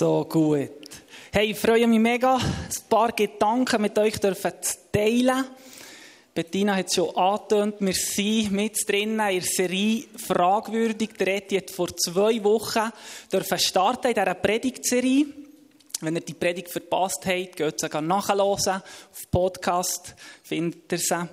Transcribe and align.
So 0.00 0.24
gut. 0.24 0.70
Hey, 1.30 1.50
ich 1.50 1.58
freue 1.58 1.86
mich 1.86 1.98
mega, 1.98 2.36
ein 2.36 2.88
paar 2.88 3.12
Gedanken 3.12 3.82
mit 3.82 3.98
euch 3.98 4.18
zu 4.18 4.34
teilen. 4.90 5.44
Bettina 6.32 6.74
hat 6.74 6.86
es 6.86 6.94
schon 6.94 7.14
angetönt, 7.14 7.74
wir 7.80 7.92
sind 7.92 8.50
mit 8.50 8.88
drinnen 8.88 9.28
in 9.28 9.40
der 9.40 9.42
Serie 9.42 10.06
«Fragwürdig». 10.16 11.10
Der 11.18 11.36
Eti 11.36 11.56
hat 11.56 11.70
vor 11.70 11.94
zwei 11.94 12.42
Wochen 12.42 12.90
dürfen 13.30 13.58
starten 13.58 14.06
in 14.06 14.14
dieser 14.14 14.32
Predigtserie. 14.32 15.26
Wenn 16.00 16.14
ihr 16.14 16.22
die 16.22 16.32
Predigt 16.32 16.70
verpasst 16.70 17.26
habt, 17.26 17.56
geht 17.56 17.78
sie 17.78 18.00
nachhören. 18.00 18.80
Auf 18.80 19.30
Podcast 19.30 20.14
findet 20.42 20.90
ihr 20.92 20.98
sie. 20.98 21.28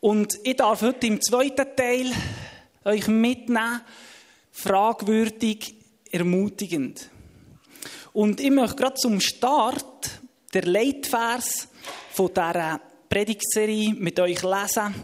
Und 0.00 0.38
ich 0.42 0.56
darf 0.56 0.80
heute 0.80 1.06
im 1.06 1.20
zweiten 1.20 1.76
Teil 1.76 2.10
euch 2.86 3.08
mitnehmen, 3.08 3.82
fragwürdig, 4.52 5.74
ermutigend. 6.10 7.10
Und 8.12 8.40
ich 8.40 8.50
möchte 8.50 8.76
gerade 8.76 8.94
zum 8.94 9.20
Start 9.20 10.10
der 10.52 10.62
Leitvers 10.62 11.68
von 12.12 12.28
dieser 12.28 12.80
Predigtserie 13.08 13.94
mit 13.94 14.18
euch 14.18 14.42
lesen, 14.42 14.94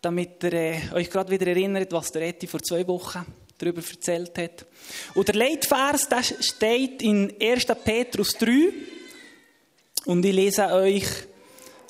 damit 0.00 0.42
ihr 0.44 0.52
äh, 0.52 0.80
euch 0.94 1.10
gerade 1.10 1.30
wieder 1.30 1.48
erinnert, 1.48 1.92
was 1.92 2.10
der 2.12 2.22
Eti 2.22 2.46
vor 2.46 2.62
zwei 2.62 2.86
Wochen 2.86 3.26
darüber 3.58 3.82
erzählt 3.86 4.36
hat. 4.38 4.66
Und 5.14 5.28
der 5.28 5.34
Leitvers 5.34 6.08
der 6.08 6.22
steht 6.22 7.02
in 7.02 7.34
1. 7.40 7.66
Petrus 7.84 8.32
3 8.38 8.72
und 10.06 10.24
ich 10.24 10.34
lese 10.34 10.66
euch 10.72 11.06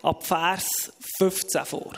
ab 0.02 0.26
Vers 0.26 0.92
15 1.18 1.64
vor. 1.64 1.92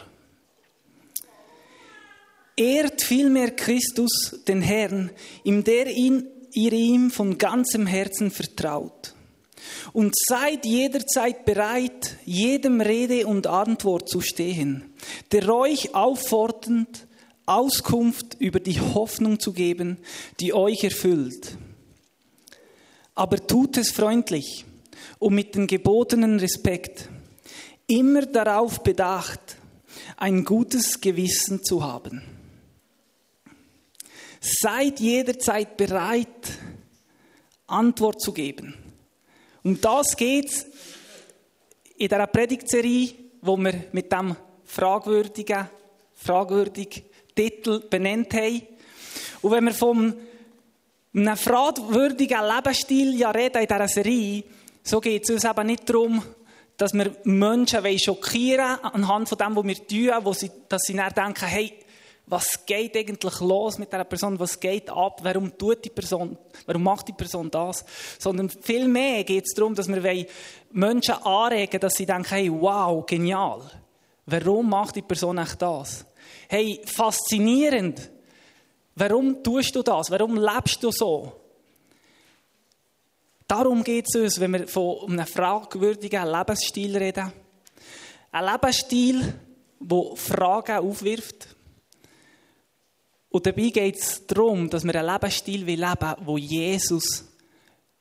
Ehrt 2.55 3.01
vielmehr 3.01 3.53
Christus, 3.53 4.41
den 4.47 4.61
Herrn, 4.61 5.11
in 5.45 5.65
der 5.65 5.87
ihn 5.87 6.27
ihr 6.55 6.73
ihm 6.73 7.11
von 7.11 7.39
ganzem 7.39 7.87
Herzen 7.87 8.31
vertraut. 8.31 9.15
Und 9.93 10.15
seid 10.17 10.65
jederzeit 10.67 11.45
bereit, 11.45 12.17
jedem 12.25 12.81
Rede 12.81 13.27
und 13.27 13.47
Antwort 13.47 14.09
zu 14.09 14.21
stehen, 14.21 14.85
der 15.31 15.49
euch 15.49 15.95
auffordernd 15.95 17.07
Auskunft 17.47 18.37
über 18.39 18.61
die 18.61 18.81
Hoffnung 18.81 19.39
zu 19.39 19.53
geben, 19.53 19.99
die 20.41 20.53
euch 20.53 20.85
erfüllt. 20.85 21.57
Aber 23.15 23.47
tut 23.47 23.77
es 23.77 23.91
freundlich 23.91 24.65
und 25.19 25.35
mit 25.35 25.55
dem 25.55 25.67
gebotenen 25.67 26.39
Respekt, 26.39 27.09
immer 27.87 28.27
darauf 28.27 28.83
bedacht, 28.83 29.57
ein 30.17 30.45
gutes 30.45 31.01
Gewissen 31.01 31.63
zu 31.63 31.85
haben. 31.85 32.23
Seid 34.45 34.99
jederzeit 34.99 35.77
bereit, 35.77 36.51
Antwort 37.69 38.21
zu 38.21 38.33
geben. 38.33 38.75
Um 39.63 39.81
das 39.81 40.17
geht 40.17 40.47
es 40.47 40.67
in 41.97 42.09
dieser 42.09 42.27
Predigtserie, 42.27 43.15
wo 43.41 43.57
wir 43.57 43.85
mit 43.93 44.11
dem 44.11 44.35
fragwürdigen, 44.65 45.69
fragwürdigen 46.15 47.05
Titel 47.37 47.89
benannt 47.89 48.35
haben. 48.35 48.63
Und 49.43 49.51
wenn 49.53 49.65
wir 49.65 49.75
von 49.75 50.13
einem 51.15 51.37
fragwürdigen 51.37 52.41
Lebensstil 52.45 53.15
ja 53.15 53.31
reden 53.31 53.63
in 53.63 53.69
dieser 53.69 53.87
Serie, 53.89 54.43
so 54.83 55.01
geht 55.01 55.23
es 55.23 55.31
uns 55.31 55.45
eben 55.45 55.67
nicht 55.69 55.89
darum, 55.89 56.21
dass 56.77 56.93
wir 56.95 57.15
Menschen 57.23 57.99
schockieren 58.01 58.81
anhand 58.83 59.29
von 59.29 59.39
dem, 59.39 59.55
was 59.55 59.65
wir 59.65 59.87
tun, 59.87 60.51
dass 60.69 60.83
sie 60.83 60.97
dann 60.97 61.13
denken, 61.13 61.47
hey, 61.47 61.73
was 62.33 62.65
geht 62.65 62.97
eigentlich 62.97 63.41
los 63.41 63.77
mit 63.77 63.93
der 63.93 64.05
Person, 64.05 64.41
was 64.41 64.59
geht 64.59 64.89
ab, 64.89 65.21
warum 65.23 65.57
tut 65.57 65.85
die 65.85 65.91
Person, 65.91 66.39
warum 66.65 66.83
macht 66.83 67.09
die 67.09 67.13
Person 67.13 67.51
das, 67.51 67.85
sondern 68.19 68.49
vielmehr 68.49 69.23
geht 69.23 69.45
es 69.45 69.55
darum, 69.55 69.75
dass 69.75 69.87
wir 69.87 70.27
Menschen 70.71 71.15
anregen, 71.15 71.79
dass 71.79 71.93
sie 71.93 72.07
denken, 72.07 72.31
hey, 72.31 72.51
wow, 72.51 73.05
genial, 73.05 73.61
warum 74.25 74.71
macht 74.71 74.97
die 74.97 75.03
Person 75.03 75.37
echt 75.37 75.61
das? 75.61 76.07
Hey, 76.49 76.81
faszinierend, 76.87 78.11
warum 78.95 79.43
tust 79.43 79.77
du 79.77 79.83
das, 79.83 80.11
warum 80.11 80.39
lebst 80.39 80.83
du 80.83 80.91
so? 80.91 81.33
Darum 83.47 83.85
geht 83.85 84.07
es 84.09 84.19
uns, 84.19 84.41
wenn 84.41 84.53
wir 84.53 84.69
von 84.69 85.13
einem 85.13 85.27
fragwürdigen 85.27 86.27
Lebensstil 86.27 86.97
reden. 86.97 87.31
Ein 88.31 88.45
Lebensstil, 88.47 89.35
der 89.79 90.17
Fragen 90.17 90.79
aufwirft, 90.79 91.49
und 93.33 93.47
dabei 93.47 93.71
geht 93.71 93.97
es 93.97 94.27
darum, 94.27 94.69
dass 94.69 94.85
wir 94.85 94.95
einen 94.95 95.11
Lebensstil 95.11 95.65
leben 95.65 95.81
wollen, 95.81 96.17
wo 96.27 96.37
Jesus 96.37 97.25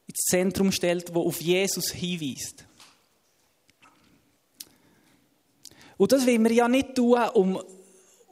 ins 0.06 0.26
Zentrum 0.30 0.74
stellt, 0.74 1.14
wo 1.14 1.26
auf 1.26 1.40
Jesus 1.40 1.92
hinweist. 1.92 2.66
Und 5.96 6.12
das 6.12 6.28
wollen 6.28 6.44
wir 6.44 6.52
ja 6.52 6.68
nicht 6.68 6.96
tun, 6.96 7.18
um, 7.34 7.64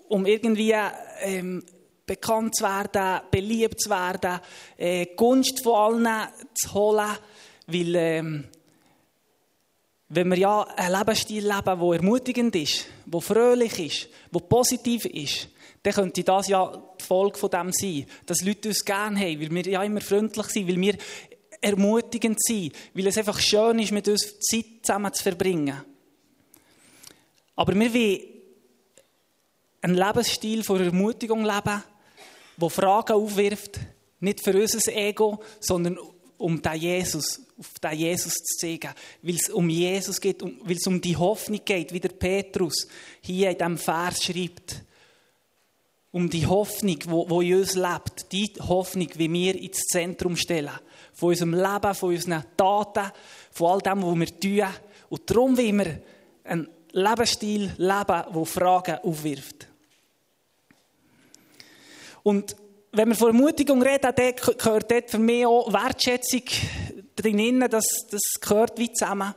um 0.10 0.26
irgendwie 0.26 0.76
ähm, 1.22 1.64
bekannt 2.06 2.56
zu 2.56 2.66
werden, 2.66 3.22
beliebt 3.32 3.80
zu 3.80 3.90
werden, 3.90 4.42
äh, 4.76 5.06
Gunst 5.16 5.64
von 5.64 6.06
allen 6.06 6.28
zu 6.54 6.74
holen, 6.74 7.18
weil 7.68 7.96
ähm, 7.96 8.48
wenn 10.10 10.28
wir 10.28 10.38
ja 10.38 10.64
einen 10.64 10.98
Lebensstil 10.98 11.46
leben, 11.46 11.80
der 11.80 11.94
ermutigend 11.94 12.56
ist, 12.58 12.88
der 13.06 13.22
fröhlich 13.22 13.80
ist, 13.80 14.10
der 14.34 14.40
positiv 14.42 15.06
ist, 15.06 15.48
dann 15.84 15.94
könnte 15.94 16.24
das 16.24 16.48
ja 16.48 16.82
die 17.00 17.04
Folge 17.04 17.38
von 17.38 17.50
dem 17.50 17.72
sein, 17.72 18.06
dass 18.26 18.42
Leute 18.42 18.70
uns 18.70 18.84
gerne 18.84 19.20
haben, 19.20 19.40
weil 19.40 19.52
wir 19.52 19.72
ja 19.72 19.84
immer 19.84 20.02
freundlich 20.02 20.48
sind, 20.48 20.68
weil 20.68 20.80
wir 20.80 20.98
ermutigend 21.62 22.42
sind, 22.42 22.74
weil 22.94 23.08
es 23.08 23.18
einfach 23.18 23.40
schön 23.40 23.80
ist, 23.80 23.92
mit 23.92 24.08
uns 24.08 24.40
Zeit 24.40 24.66
zusammen 24.84 25.14
zu 25.14 25.24
verbringen. 25.24 25.82
Aber 27.56 27.76
wir 27.76 27.94
wollen 27.94 28.20
einen 29.82 29.96
Lebensstil 29.96 30.64
von 30.64 30.82
Ermutigung 30.82 31.44
leben, 31.44 31.84
der 32.58 32.70
Fragen 32.70 33.14
aufwirft, 33.14 33.80
nicht 34.20 34.42
für 34.42 34.60
unser 34.60 34.94
Ego, 34.94 35.42
sondern 35.60 35.98
um 36.38 36.62
den 36.62 36.76
Jesus, 36.76 37.42
auf 37.58 37.80
den 37.82 37.98
Jesus 37.98 38.34
zu 38.36 38.58
zeigen, 38.58 38.94
weil 39.22 39.36
es 39.36 39.50
um 39.50 39.70
Jesus 39.70 40.20
geht, 40.20 40.42
weil 40.42 40.78
es 40.78 40.88
um 40.88 41.00
die 41.00 41.16
Hoffnung 41.16 41.62
geht, 41.64 41.94
wie 41.94 42.00
der 42.00 42.10
Petrus 42.10 42.88
hier 43.22 43.50
in 43.50 43.58
diesem 43.58 43.78
Vers 43.78 44.24
schreibt 44.24 44.84
um 46.12 46.30
die 46.30 46.48
Hoffnung, 46.48 46.98
wo, 47.06 47.42
in 47.42 47.56
uns 47.56 47.76
lebt, 47.76 48.32
die 48.32 48.52
Hoffnung, 48.60 49.10
wie 49.16 49.32
wir 49.32 49.56
ins 49.56 49.86
Zentrum 49.86 50.36
stellen. 50.36 50.72
Von 51.14 51.30
unserem 51.30 51.54
Leben, 51.54 51.94
von 51.94 52.10
unseren 52.10 52.44
Taten, 52.58 53.12
von 53.52 53.72
all 53.72 53.80
dem, 53.80 54.04
was 54.04 54.20
wir 54.20 54.40
tun. 54.40 54.74
Und 55.10 55.30
darum 55.30 55.58
wollen 55.58 55.78
wir 55.78 56.02
einen 56.44 56.68
Lebensstil 56.92 57.74
leben, 57.78 58.24
der 58.34 58.46
Fragen 58.46 58.98
aufwirft. 59.04 59.68
Und 62.24 62.56
wenn 62.92 63.10
wir 63.10 63.16
von 63.16 63.28
Ermutigung 63.28 63.82
reden, 63.82 64.12
dann 64.16 64.36
gehört 64.36 64.92
dort 64.92 65.12
für 65.12 65.20
mich 65.20 65.46
auch 65.46 65.72
Wertschätzung 65.72 66.44
drin, 67.16 67.66
das, 67.70 67.86
das 68.10 68.22
gehört 68.42 68.80
wie 68.80 68.92
zusammen. 68.92 69.36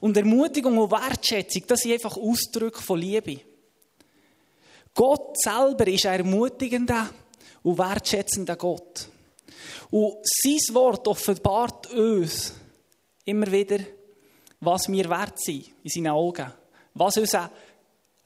Und 0.00 0.16
Ermutigung 0.16 0.76
und 0.78 0.90
Wertschätzung, 0.90 1.62
das 1.68 1.80
sind 1.80 1.92
einfach 1.92 2.16
Ausdrücke 2.16 2.82
von 2.82 2.98
Liebe. 2.98 3.40
Gott 4.94 5.40
selber 5.40 5.86
ist 5.86 6.06
ein 6.06 6.20
ermutigender 6.20 7.10
und 7.62 7.78
wertschätzender 7.78 8.56
Gott. 8.56 9.08
Und 9.90 10.16
sein 10.22 10.74
Wort 10.74 11.06
offenbart 11.08 11.92
uns 11.92 12.54
immer 13.24 13.50
wieder, 13.50 13.78
was 14.60 14.88
wir 14.88 15.08
wert 15.08 15.40
sind 15.40 15.70
in 15.82 15.90
seinen 15.90 16.12
Augen. 16.12 16.52
Was 16.94 17.16
unser 17.16 17.50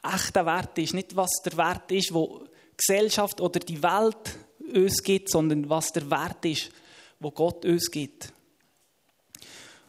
echter 0.02 0.44
Wert 0.44 0.78
ist. 0.78 0.94
Nicht, 0.94 1.16
was 1.16 1.30
der 1.44 1.56
Wert 1.56 1.90
ist, 1.92 2.12
wo 2.12 2.44
Gesellschaft 2.76 3.40
oder 3.40 3.60
die 3.60 3.82
Welt 3.82 4.38
uns 4.74 5.02
gibt, 5.02 5.30
sondern 5.30 5.68
was 5.68 5.92
der 5.92 6.10
Wert 6.10 6.44
ist, 6.44 6.70
wo 7.20 7.30
Gott 7.30 7.64
uns 7.64 7.90
gibt. 7.90 8.32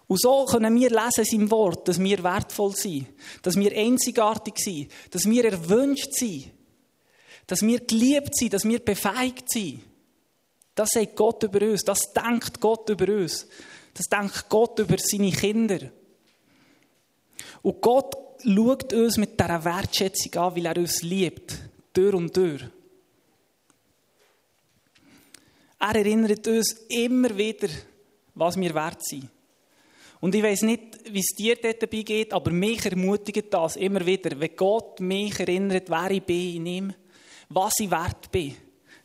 Und 0.07 0.21
so 0.21 0.45
können 0.45 0.79
wir 0.79 0.89
lesen 0.89 1.25
seinem 1.25 1.49
Wort, 1.49 1.87
dass 1.87 1.99
wir 1.99 2.23
wertvoll 2.23 2.75
sind, 2.75 3.07
dass 3.41 3.55
wir 3.55 3.75
einzigartig 3.75 4.53
sind, 4.57 4.91
dass 5.09 5.25
wir 5.25 5.45
erwünscht 5.45 6.13
sind, 6.13 6.51
dass 7.47 7.61
wir 7.61 7.79
geliebt 7.79 8.35
sind, 8.35 8.53
dass 8.53 8.63
wir 8.63 8.79
befähigt 8.79 9.51
sind. 9.51 9.81
Das 10.73 10.89
sagt 10.89 11.15
Gott 11.15 11.43
über 11.43 11.61
uns, 11.61 11.83
das 11.83 12.13
denkt 12.13 12.59
Gott 12.59 12.89
über 12.89 13.13
uns. 13.13 13.47
Das 13.93 14.07
denkt 14.07 14.49
Gott 14.49 14.77
über 14.79 14.97
seine 14.97 15.31
Kinder. 15.31 15.79
Und 17.61 17.81
Gott 17.81 18.13
schaut 18.43 18.93
uns 18.93 19.17
mit 19.17 19.39
dieser 19.39 19.63
Wertschätzung 19.63 20.35
an, 20.35 20.55
weil 20.55 20.65
er 20.65 20.77
uns 20.77 21.01
liebt, 21.01 21.57
durch 21.93 22.13
und 22.13 22.35
durch. 22.35 22.61
Er 25.79 25.95
erinnert 25.95 26.45
uns 26.47 26.73
immer 26.89 27.37
wieder, 27.37 27.69
was 28.33 28.59
wir 28.59 28.73
wert 28.73 29.05
sind. 29.05 29.29
Und 30.19 30.35
ich 30.35 30.43
weiß 30.43 30.63
nicht, 30.63 30.81
wie 31.11 31.19
es 31.19 31.35
dir 31.37 31.55
dort 31.55 31.83
dabei 31.83 32.01
geht, 32.01 32.33
aber 32.33 32.51
mich 32.51 32.85
ermutigt 32.85 33.53
das 33.53 33.75
immer 33.75 34.05
wieder, 34.05 34.39
wenn 34.39 34.55
Gott 34.55 34.99
mich 34.99 35.39
erinnert, 35.39 35.89
wer 35.89 36.11
ich 36.11 36.23
bin 36.23 36.55
in 36.55 36.65
ihm 36.65 36.93
was 37.49 37.79
ich 37.79 37.91
wert 37.91 38.31
bin. 38.31 38.55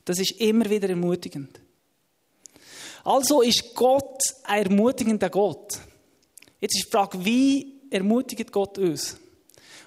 Das 0.04 0.18
ist 0.18 0.40
immer 0.40 0.68
wieder 0.68 0.88
ermutigend. 0.88 1.60
Also 3.04 3.42
ist 3.42 3.74
Gott 3.74 4.20
ein 4.44 4.64
ermutigender 4.64 5.30
Gott. 5.30 5.78
Jetzt 6.60 6.76
ist 6.76 6.86
die 6.86 6.90
Frage, 6.90 7.24
wie 7.24 7.80
ermutigt 7.90 8.52
Gott 8.52 8.78
uns? 8.78 9.16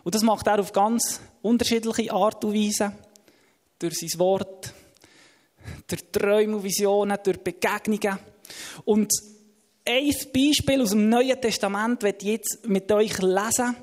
Und 0.03 0.15
das 0.15 0.23
macht 0.23 0.47
er 0.47 0.59
auf 0.59 0.71
ganz 0.71 1.21
unterschiedliche 1.41 2.11
Art 2.11 2.43
und 2.43 2.53
Weise. 2.53 2.93
Durch 3.79 3.95
sein 3.95 4.19
Wort, 4.19 4.73
durch 5.87 6.11
Träume 6.11 6.57
und 6.57 6.63
Visionen, 6.63 7.17
durch 7.23 7.39
Begegnungen. 7.39 8.19
Und 8.85 9.11
ein 9.85 10.13
Beispiel 10.33 10.81
aus 10.81 10.91
dem 10.91 11.09
Neuen 11.09 11.39
Testament 11.39 12.03
ich 12.03 12.21
jetzt 12.21 12.67
mit 12.67 12.91
euch 12.91 13.21
lesen, 13.21 13.75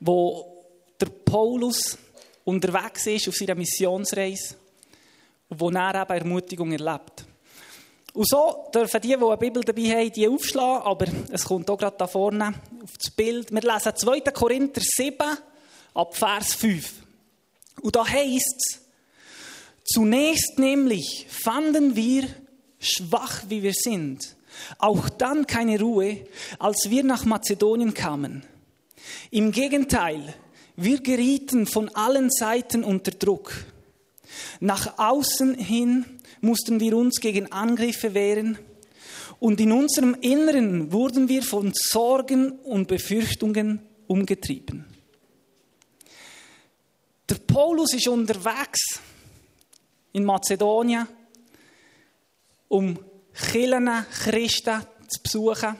wo 0.00 0.64
der 1.00 1.06
Paulus 1.06 1.98
unterwegs 2.44 3.06
ist 3.06 3.28
auf 3.28 3.36
seiner 3.36 3.54
Missionsreise 3.54 4.56
wo 5.58 5.70
er 5.70 6.02
eben 6.02 6.18
Ermutigung 6.18 6.72
erlebt. 6.72 7.24
Und 8.12 8.28
so 8.28 8.68
dürfen 8.72 9.00
die, 9.00 9.08
die 9.08 9.16
eine 9.16 9.36
Bibel 9.36 9.64
dabei 9.64 9.82
haben, 9.82 10.12
die 10.12 10.28
aufschlagen, 10.28 10.86
aber 10.86 11.06
es 11.32 11.44
kommt 11.44 11.68
auch 11.68 11.76
gerade 11.76 11.96
da 11.98 12.06
vorne 12.06 12.54
auf 12.82 12.96
das 12.96 13.10
Bild. 13.10 13.50
Wir 13.52 13.60
lesen 13.60 13.96
2. 13.96 14.20
Korinther 14.20 14.82
7 14.84 15.16
ab 15.94 16.16
Vers 16.16 16.54
5. 16.54 16.92
Und 17.82 17.96
da 17.96 18.06
heißt 18.06 18.56
es, 18.56 18.80
zunächst 19.84 20.58
nämlich 20.58 21.26
fanden 21.28 21.96
wir, 21.96 22.28
schwach 22.78 23.42
wie 23.48 23.64
wir 23.64 23.74
sind, 23.74 24.36
auch 24.78 25.08
dann 25.08 25.46
keine 25.46 25.80
Ruhe, 25.80 26.26
als 26.60 26.88
wir 26.88 27.02
nach 27.02 27.24
Mazedonien 27.24 27.94
kamen. 27.94 28.44
Im 29.32 29.50
Gegenteil, 29.50 30.34
wir 30.76 31.00
gerieten 31.00 31.66
von 31.66 31.88
allen 31.90 32.30
Seiten 32.30 32.84
unter 32.84 33.12
Druck. 33.12 33.52
Nach 34.60 34.98
außen 34.98 35.54
hin 35.54 36.04
mussten 36.40 36.80
wir 36.80 36.96
uns 36.96 37.20
gegen 37.20 37.52
Angriffe 37.52 38.14
wehren 38.14 38.58
und 39.40 39.60
in 39.60 39.72
unserem 39.72 40.14
Inneren 40.20 40.92
wurden 40.92 41.28
wir 41.28 41.42
von 41.42 41.72
Sorgen 41.74 42.52
und 42.60 42.88
Befürchtungen 42.88 43.80
umgetrieben. 44.06 44.84
Der 47.28 47.36
Paulus 47.36 47.94
ist 47.94 48.08
unterwegs 48.08 49.00
in 50.12 50.24
Mazedonien, 50.24 51.06
um 52.68 52.98
Kirchen, 53.32 53.88
Christen 54.10 54.82
zu 55.08 55.22
besuchen. 55.22 55.76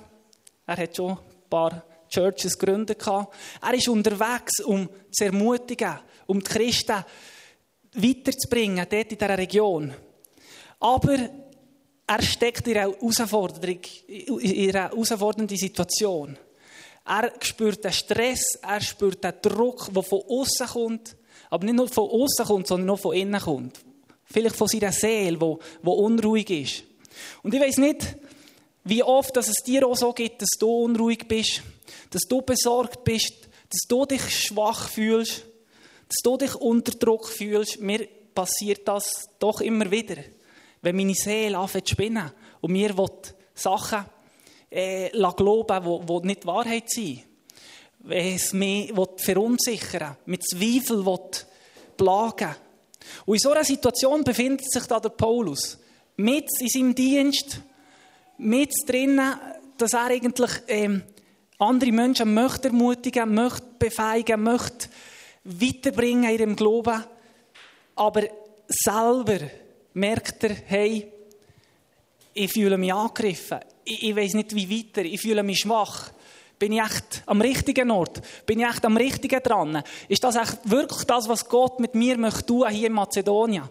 Er 0.67 0.77
hat 0.77 0.97
schon 0.97 1.13
ein 1.13 1.19
paar 1.51 1.85
Churches 2.15 2.59
gegründet. 2.59 3.03
Er 3.07 3.75
ist 3.75 3.89
unterwegs, 3.89 4.61
um 4.61 4.89
zu 5.11 5.25
ermutigen, 5.25 5.99
um 6.27 6.41
die 6.41 6.45
Christen 6.45 7.05
weiterzubringen, 7.95 8.87
dort 8.89 9.13
in 9.13 9.19
dieser 9.19 9.39
Region. 9.39 9.93
Aber 10.81 11.19
er 12.07 12.23
steckt 12.23 12.67
in 12.69 12.77
einer 12.77 12.93
herausfordernden 14.91 15.57
Situation. 15.57 16.37
Er 17.07 17.33
spürt 17.41 17.85
den 17.85 17.93
Stress, 17.93 18.59
er 18.63 18.81
spürt 18.81 19.23
den 19.23 19.35
Druck, 19.43 19.93
der 19.93 20.03
von 20.03 20.23
außen 20.29 20.67
kommt. 20.67 21.17
Aber 21.51 21.65
nicht 21.65 21.77
nur 21.77 21.89
von 21.89 22.09
außen 22.11 22.47
kommt, 22.47 22.67
sondern 22.67 22.91
auch 22.91 22.99
von 22.99 23.15
innen 23.15 23.41
kommt. 23.41 23.79
Vielleicht 24.25 24.57
von 24.57 24.69
seiner 24.69 24.93
Seele, 24.93 25.39
die, 25.39 25.57
die 25.83 25.89
unruhig 25.89 26.51
ist. 26.51 26.85
Und 27.43 27.55
ich 27.55 27.61
weiß 27.61 27.79
nicht, 27.79 28.17
wie 28.85 29.03
oft 29.03 29.37
dass 29.37 29.49
es 29.49 29.63
dir 29.65 29.87
auch 29.87 29.97
so 29.97 30.13
geht, 30.13 30.41
dass 30.43 30.51
du 30.59 30.85
unruhig 30.85 31.27
bist, 31.29 31.63
dass 32.11 32.23
du 32.29 32.43
besorgt 32.43 33.05
bist, 33.05 33.49
dass 33.69 33.81
du 33.89 34.05
dich 34.05 34.23
schwach 34.47 34.89
fühlst, 34.89 35.45
dass 36.09 36.23
du 36.23 36.37
dich 36.37 36.55
unter 36.55 36.93
Druck 36.93 37.29
fühlst. 37.29 37.81
Mir 37.81 38.07
passiert 38.35 38.87
das 38.87 39.29
doch 39.39 39.61
immer 39.61 39.91
wieder. 39.91 40.17
Wenn 40.83 40.97
meine 40.97 41.15
Seele 41.15 41.59
anfängt 41.59 41.89
zu 41.89 41.95
spinnen 41.95 42.31
und 42.61 42.73
mir 42.73 42.95
Sachen 43.55 44.05
äh, 44.71 45.11
glauben 45.11 46.07
die, 46.07 46.21
die 46.21 46.27
nicht 46.27 46.47
Wahrheit 46.47 46.91
sind. 46.91 47.25
Wenn 48.01 48.35
es 48.35 48.53
mich 48.53 48.93
verunsichern 49.17 50.17
mit 50.27 50.47
Zweifel 50.47 51.03
plagen 51.97 52.55
Und 53.25 53.35
in 53.35 53.41
so 53.41 53.51
einer 53.51 53.65
Situation 53.65 54.25
befindet 54.25 54.71
sich 54.71 54.85
da 54.85 55.01
der 55.01 55.11
Paulus. 55.11 55.79
Mit 56.17 56.49
in 56.61 56.69
seinem 56.69 56.95
Dienst, 56.95 57.61
mit 58.39 58.73
drinnen, 58.87 59.35
dass 59.79 59.95
er 59.95 60.07
eigentlich 60.07 60.51
ähm, 60.69 61.03
andere 61.65 61.93
Menschen 61.93 62.35
möchte 62.35 62.69
ermutigen, 62.69 63.35
möchte 63.35 63.67
befeigen, 63.79 64.43
möchte 64.43 64.89
weiterbringen 65.45 66.31
in 66.31 66.39
ihrem 66.39 66.57
Glauben. 66.57 67.05
Aber 67.97 68.23
selber 68.69 69.39
merkt 69.95 70.45
er, 70.45 70.57
hey, 70.67 71.13
ich 72.33 72.53
fühle 72.53 72.77
mich 72.77 72.93
angegriffen. 72.93 73.61
Ich, 73.85 74.03
ich 74.03 74.17
weiß 74.17 74.35
nicht, 74.35 74.55
wie 74.55 74.71
weiter. 74.71 75.03
Ich 75.03 75.21
fühle 75.21 75.43
mich 75.43 75.61
schwach. 75.61 76.11
Bin 76.59 76.73
ich 76.73 76.81
echt 76.81 77.23
am 77.27 77.41
richtigen 77.41 77.91
Ort? 77.91 78.23
Bin 78.47 78.61
ich 78.61 78.67
echt 78.67 78.85
am 78.85 78.97
richtigen 78.97 79.43
dran? 79.43 79.83
Ist 80.09 80.25
das 80.25 80.37
echt 80.37 80.59
wirklich 80.71 81.05
das, 81.05 81.29
was 81.29 81.49
Gott 81.49 81.81
mit 81.81 81.95
mir 81.95 82.17
möchte 82.17 82.47
tun 82.47 82.69
hier 82.69 82.87
in 82.87 82.93
Mazedonien? 82.93 83.69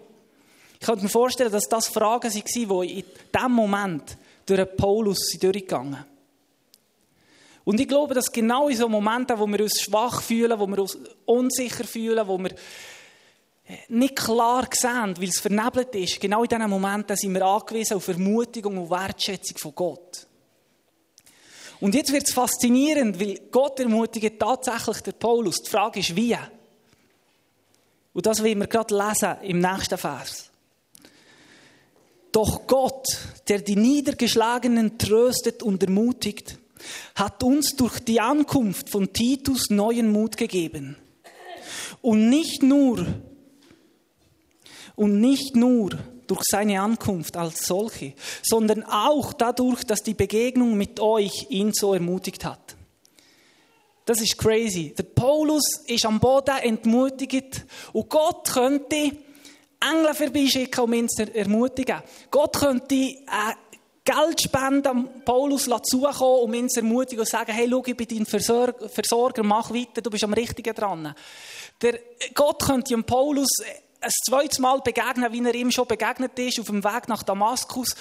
Ich 0.80 0.86
könnte 0.86 1.04
mir 1.04 1.10
vorstellen, 1.10 1.52
dass 1.52 1.70
das 1.70 1.88
Fragen 1.88 2.34
waren, 2.34 2.86
die 2.86 3.00
in 3.00 3.06
diesem 3.34 3.52
Moment 3.52 4.18
durch 4.46 4.76
Paulus 4.76 5.18
durchgegangen 5.40 5.94
sind. 5.94 6.13
Und 7.66 7.80
ich 7.80 7.88
glaube, 7.88 8.14
dass 8.14 8.32
genau 8.32 8.68
in 8.68 8.76
so 8.76 8.90
Momenten, 8.90 9.40
wo 9.40 9.48
wir 9.48 9.62
uns 9.62 9.82
schwach 9.82 10.22
fühlen, 10.22 10.60
wo 10.60 10.68
wir 10.68 10.80
uns 10.80 10.98
unsicher 11.26 11.86
fühlen, 11.86 12.28
wo 12.28 12.38
wir 12.38 12.54
nicht 13.88 14.16
klar 14.18 14.68
sehen, 14.74 15.16
weil 15.18 15.30
es 15.30 15.40
vernebelt 15.40 15.96
ist, 15.96 16.20
genau 16.20 16.44
in 16.44 16.50
diesen 16.50 16.70
Momenten 16.70 17.16
sind 17.16 17.34
wir 17.34 17.46
angewiesen 17.46 17.96
auf 17.96 18.08
Ermutigung 18.08 18.78
und 18.78 18.90
Wertschätzung 18.90 19.58
von 19.58 19.76
Gott. 19.76 20.28
Und 21.80 21.96
jetzt 21.96 22.12
wird 22.12 22.28
es 22.28 22.34
faszinierend, 22.34 23.20
weil 23.20 23.40
Gott 23.52 23.80
ermutigt 23.80 24.40
tatsächlich 24.40 25.02
der 25.02 25.12
Paulus. 25.14 25.62
Die 25.62 25.70
Frage 25.70 26.00
ist, 26.00 26.16
wie? 26.16 26.38
Und 28.14 28.26
das 28.26 28.44
wollen 28.44 28.60
wir 28.60 28.68
gerade 28.68 28.96
lesen 28.96 29.36
im 29.42 29.60
nächsten 29.60 29.98
Vers. 29.98 30.50
Doch 32.32 32.68
Gott, 32.68 33.06
der 33.48 33.60
die 33.60 33.76
Niedergeschlagenen 33.76 34.98
tröstet 34.98 35.62
und 35.62 35.84
ermutigt, 35.84 36.58
hat 37.16 37.44
uns 37.44 37.76
durch 37.76 38.00
die 38.00 38.20
Ankunft 38.20 38.90
von 38.90 39.12
Titus 39.14 39.70
neuen 39.70 40.12
Mut 40.12 40.38
gegeben. 40.38 40.98
Und 42.02 42.30
nicht 42.30 42.64
nur 42.64 43.06
und 44.96 45.20
nicht 45.20 45.56
nur 45.56 45.98
durch 46.28 46.42
seine 46.50 46.82
Ankunft 46.82 47.36
als 47.36 47.66
solche, 47.66 48.14
sondern 48.44 48.84
auch 48.84 49.34
dadurch, 49.34 49.84
dass 49.84 50.04
die 50.04 50.14
Begegnung 50.14 50.78
mit 50.78 51.00
euch 51.00 51.48
ihn 51.50 51.72
so 51.74 51.94
ermutigt 51.94 52.46
hat. 52.46 52.76
Das 54.06 54.22
ist 54.22 54.38
crazy. 54.38 54.94
Der 54.98 55.04
Paulus 55.04 55.64
ist 55.88 56.06
am 56.06 56.20
Boden 56.20 56.58
entmutigt 56.62 57.66
und 57.94 58.10
Gott 58.10 58.50
könnte 58.52 59.12
Engel 59.80 60.14
vorbeischicken, 60.14 60.84
um 60.84 60.94
ihn 60.94 61.10
zu 61.10 61.34
ermutigen. 61.34 62.02
Gott 62.30 62.58
könnte 62.58 62.96
äh, 62.96 63.16
Geld 64.06 64.42
spenden, 64.42 64.92
um 64.92 65.22
Paulus 65.24 65.70
zukommen, 65.84 66.44
um 66.44 66.54
ihn 66.54 66.70
zu 66.70 66.82
ermutigen 66.82 67.22
und 67.22 67.26
zu 67.26 67.32
sagen, 67.32 67.54
hey, 67.54 67.70
schau, 67.70 67.84
ich 67.86 67.96
bin 67.96 68.08
dein 68.08 68.26
Versorger, 68.26 69.44
mach 69.44 69.74
weiter, 69.74 70.02
du 70.02 70.10
bist 70.10 70.24
am 70.26 70.34
Richtigen 70.34 70.76
dran. 70.76 71.16
Der 71.82 72.00
Gott 72.34 72.64
könnte 72.64 72.94
dem 72.94 73.06
Paulus 73.06 73.48
ein 74.02 74.12
zweites 74.26 74.60
Mal 74.60 74.82
begegnen, 74.82 75.32
wie 75.32 75.46
er 75.46 75.56
ihm 75.56 75.72
schon 75.72 75.88
begegnet 75.88 76.38
ist, 76.38 76.60
auf 76.60 76.66
dem 76.66 76.84
Weg 76.84 77.08
nach 77.08 77.24
Damaskus, 77.24 77.96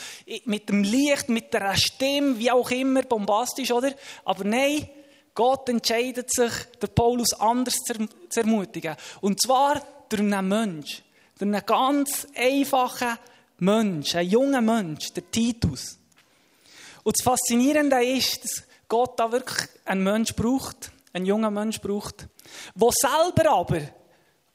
mit 0.44 0.68
dem 0.68 0.82
Licht, 0.82 1.28
mit 1.28 1.54
der 1.54 1.76
Stimme, 1.76 2.38
wie 2.38 2.50
auch 2.50 2.70
immer, 2.72 3.02
bombastisch, 3.02 3.70
oder? 3.70 3.92
Aber 4.24 4.42
nein, 4.42 4.88
Gott 5.34 5.68
entscheidet 5.68 6.32
sich, 6.32 6.52
der 6.80 6.88
Paulus 6.88 7.32
anders 7.34 7.76
zu 7.76 8.40
ermutigen. 8.40 8.96
Und 9.20 9.40
zwar 9.40 9.80
durch 10.08 10.20
einen 10.20 10.48
Mensch. 10.48 11.02
Durch 11.38 11.48
einen 11.48 11.64
ganz 11.64 12.26
einfachen 12.34 13.18
Mensch, 13.58 14.14
einen 14.14 14.30
jungen 14.30 14.64
Mensch, 14.64 15.12
der 15.12 15.30
Titus. 15.30 15.98
Und 17.02 17.16
das 17.18 17.24
Faszinierende 17.24 18.04
ist, 18.04 18.44
dass 18.44 18.62
Gott 18.88 19.18
da 19.18 19.30
wirklich 19.30 19.68
einen 19.84 20.02
Mensch 20.02 20.34
braucht, 20.34 20.92
einen 21.12 21.26
jungen 21.26 21.52
Mensch 21.52 21.80
braucht, 21.80 22.28
der 22.74 22.90
selber 22.92 23.50
aber 23.50 23.80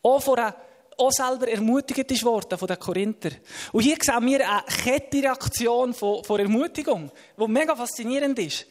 auch 0.04 0.22
vor 0.22 0.38
einer 0.38 0.56
auch 0.98 1.12
selber 1.12 1.48
ermutigt 1.48 2.12
ist 2.12 2.24
worden 2.24 2.58
von 2.58 2.68
den 2.68 2.80
Korinther. 2.80 3.30
Und 3.72 3.84
hier 3.84 3.98
sehen 4.02 4.26
wir 4.26 4.50
eine 4.50 4.64
Kettenreaktion 4.64 5.94
von, 5.94 6.24
von 6.24 6.40
Ermutigung, 6.40 7.12
die 7.40 7.48
mega 7.48 7.76
faszinierend 7.76 8.40
ist. 8.40 8.66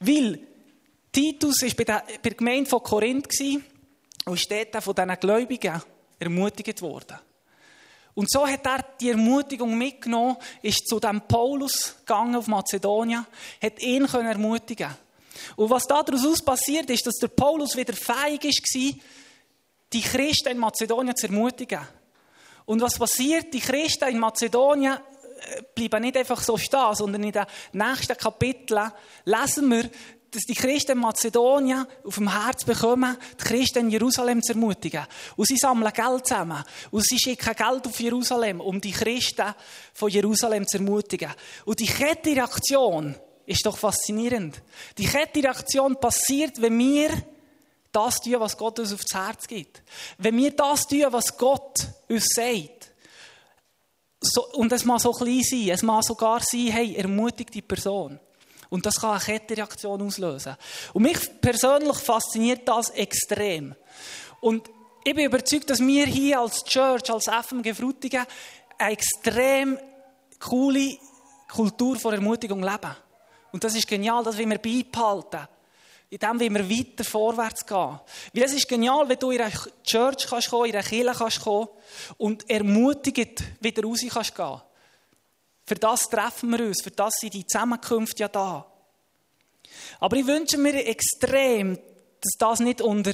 Weil 0.00 0.40
Titus 1.12 1.62
war 1.62 1.70
bei 1.76 1.84
der, 1.84 2.02
bei 2.22 2.30
der 2.30 2.34
Gemeinde 2.34 2.68
von 2.68 2.82
Korinth 2.82 3.28
und 4.26 4.34
ist 4.34 4.50
dort 4.50 4.82
von 4.82 4.94
diesen 4.94 5.20
Gläubigen 5.20 5.82
ermutigt 6.18 6.82
worden. 6.82 7.18
Und 8.14 8.30
so 8.30 8.46
hat 8.46 8.66
er 8.66 8.84
die 9.00 9.10
Ermutigung 9.10 9.76
mitgenommen, 9.76 10.36
ist 10.62 10.86
zu 10.86 10.98
dem 10.98 11.20
Paulus 11.22 11.96
gegangen 12.00 12.36
auf 12.36 12.48
Mazedonien, 12.48 13.26
hat 13.62 13.80
ihn 13.80 14.06
können 14.06 14.28
ermutigen. 14.28 14.90
Und 15.56 15.70
was 15.70 15.86
daraus 15.86 16.42
passiert 16.42 16.90
ist, 16.90 17.06
dass 17.06 17.16
der 17.16 17.28
Paulus 17.28 17.76
wieder 17.76 17.94
fähig 17.94 18.42
war, 18.42 19.00
die 19.92 20.00
Christen 20.02 20.50
in 20.50 20.58
Mazedonien 20.58 21.16
zu 21.16 21.26
ermutigen. 21.26 21.80
Und 22.66 22.80
was 22.80 22.98
passiert? 22.98 23.52
Die 23.52 23.60
Christen 23.60 24.08
in 24.08 24.18
Mazedonien 24.18 24.94
äh, 24.94 25.62
bleiben 25.74 26.02
nicht 26.02 26.16
einfach 26.16 26.40
so 26.42 26.56
stehen, 26.56 26.94
sondern 26.94 27.22
in 27.24 27.32
den 27.32 27.46
nächsten 27.72 28.16
Kapiteln 28.16 28.92
lesen 29.24 29.70
wir, 29.70 29.90
dass 30.30 30.44
die 30.44 30.54
Christen 30.54 30.98
Mazedonien 30.98 31.86
auf 32.04 32.14
dem 32.14 32.30
Herz 32.30 32.64
bekommen, 32.64 33.16
die 33.40 33.44
Christen 33.44 33.80
in 33.80 33.90
Jerusalem 33.90 34.42
zu 34.42 34.52
ermutigen. 34.52 35.06
Und 35.36 35.46
sie 35.46 35.56
sammeln 35.56 35.92
Geld 35.92 36.26
zusammen. 36.26 36.62
Und 36.90 37.04
sie 37.04 37.18
schicken 37.18 37.54
Geld 37.54 37.86
auf 37.86 38.00
Jerusalem, 38.00 38.60
um 38.60 38.80
die 38.80 38.92
Christen 38.92 39.54
von 39.92 40.10
Jerusalem 40.10 40.66
zu 40.66 40.78
ermutigen. 40.78 41.30
Und 41.64 41.80
die 41.80 41.86
Kettenreaktion 41.86 43.16
ist 43.46 43.66
doch 43.66 43.76
faszinierend. 43.76 44.62
Die 44.98 45.06
Kettenreaktion 45.06 45.96
passiert, 45.98 46.60
wenn 46.60 46.78
wir 46.78 47.10
das 47.90 48.20
tun, 48.20 48.38
was 48.38 48.56
Gott 48.56 48.78
uns 48.78 48.92
aufs 48.92 49.12
Herz 49.12 49.48
gibt. 49.48 49.82
Wenn 50.18 50.36
wir 50.36 50.52
das 50.52 50.86
tun, 50.86 51.06
was 51.10 51.36
Gott 51.36 51.86
uns 52.08 52.26
sagt. 52.34 52.92
So, 54.20 54.46
und 54.52 54.70
es 54.72 54.84
mag 54.84 55.00
so 55.00 55.12
klein 55.12 55.42
sein, 55.42 55.70
es 55.70 55.82
mag 55.82 56.04
sogar 56.04 56.40
sein, 56.40 56.68
hey, 56.68 56.94
ermutigt 56.94 57.54
die 57.54 57.62
Person. 57.62 58.20
Und 58.70 58.86
das 58.86 59.00
kann 59.00 59.10
eine 59.10 59.20
Kettenreaktion 59.20 60.00
auslösen. 60.00 60.56
Und 60.94 61.02
mich 61.02 61.18
persönlich 61.40 61.96
fasziniert 61.98 62.66
das 62.66 62.90
extrem. 62.90 63.74
Und 64.40 64.70
ich 65.04 65.14
bin 65.14 65.26
überzeugt, 65.26 65.68
dass 65.68 65.80
wir 65.80 66.06
hier 66.06 66.40
als 66.40 66.64
Church, 66.64 67.10
als 67.10 67.26
FMG 67.26 67.74
Frutigen, 67.74 68.24
eine 68.78 68.92
extrem 68.92 69.78
coole 70.38 70.96
Kultur 71.48 71.96
von 71.96 72.14
Ermutigung 72.14 72.62
leben. 72.62 72.96
Und 73.52 73.64
das 73.64 73.74
ist 73.74 73.88
genial, 73.88 74.22
das 74.22 74.38
wollen 74.38 74.50
wir 74.50 74.58
beibehalten. 74.58 75.48
In 76.10 76.18
dem 76.18 76.40
wollen 76.40 76.54
wir 76.54 76.70
weiter 76.70 77.04
vorwärts 77.04 77.64
gehen. 77.66 78.00
Weil 78.34 78.42
es 78.42 78.52
ist 78.52 78.68
genial, 78.68 79.08
wenn 79.08 79.18
du 79.18 79.30
in 79.30 79.40
einer 79.40 79.52
Church 79.84 80.26
kannst 80.28 80.50
kommen, 80.50 80.66
in 80.66 80.74
einer 80.74 80.82
Kirche 80.82 81.14
kannst 81.16 81.40
kommen 81.42 81.68
und 82.18 82.48
ermutigend 82.50 83.42
wieder 83.60 83.82
raus 83.84 84.00
kannst 84.08 84.34
gehen. 84.34 84.60
Für 85.70 85.76
das 85.76 86.08
treffen 86.08 86.50
wir 86.50 86.66
uns, 86.66 86.82
für 86.82 86.90
das 86.90 87.14
sind 87.20 87.32
die 87.32 87.46
Zusammenkünfte 87.46 88.22
ja 88.22 88.28
da. 88.28 88.66
Aber 90.00 90.16
ich 90.16 90.26
wünsche 90.26 90.58
mir 90.58 90.84
extrem, 90.84 91.76
dass 92.20 92.32
das 92.36 92.58
nicht 92.58 92.80
unter 92.80 93.12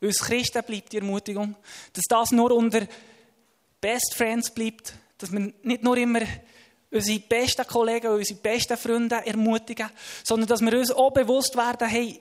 uns 0.00 0.20
Christen 0.20 0.62
bleibt, 0.62 0.92
die 0.92 0.98
Ermutigung. 0.98 1.56
Dass 1.92 2.04
das 2.08 2.30
nur 2.30 2.52
unter 2.52 2.86
Best 3.80 4.14
Friends 4.14 4.54
bleibt. 4.54 4.94
Dass 5.18 5.32
wir 5.32 5.52
nicht 5.64 5.82
nur 5.82 5.96
immer 5.96 6.20
unsere 6.92 7.18
besten 7.18 7.66
Kollegen, 7.66 8.12
unsere 8.12 8.38
besten 8.38 8.76
Freunde 8.76 9.16
ermutigen, 9.26 9.90
sondern 10.22 10.46
dass 10.46 10.60
wir 10.60 10.78
uns 10.78 10.92
auch 10.92 11.10
bewusst 11.10 11.56
werden, 11.56 11.88
hey, 11.88 12.20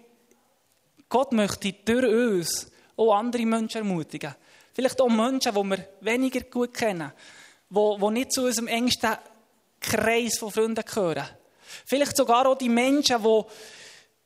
Gott 1.07 1.33
möchte 1.33 1.71
durch 1.71 2.33
uns 2.33 2.71
auch 2.95 3.13
andere 3.13 3.45
Menschen 3.45 3.77
ermutigen. 3.81 4.33
Vielleicht 4.73 4.99
auch 4.99 5.07
Menschen, 5.07 5.53
die 5.53 5.63
wir 5.63 5.87
weniger 6.01 6.41
gut 6.41 6.73
kennen, 6.73 7.11
die, 7.69 7.97
die 7.99 8.09
nicht 8.09 8.31
zu 8.31 8.43
unserem 8.43 8.69
engsten 8.69 9.17
Kreis 9.79 10.37
von 10.37 10.51
Freunden 10.51 10.83
gehören. 10.83 11.27
Vielleicht 11.85 12.15
sogar 12.17 12.47
auch 12.47 12.57
die 12.57 12.69
Menschen, 12.69 13.21
die, 13.21 13.41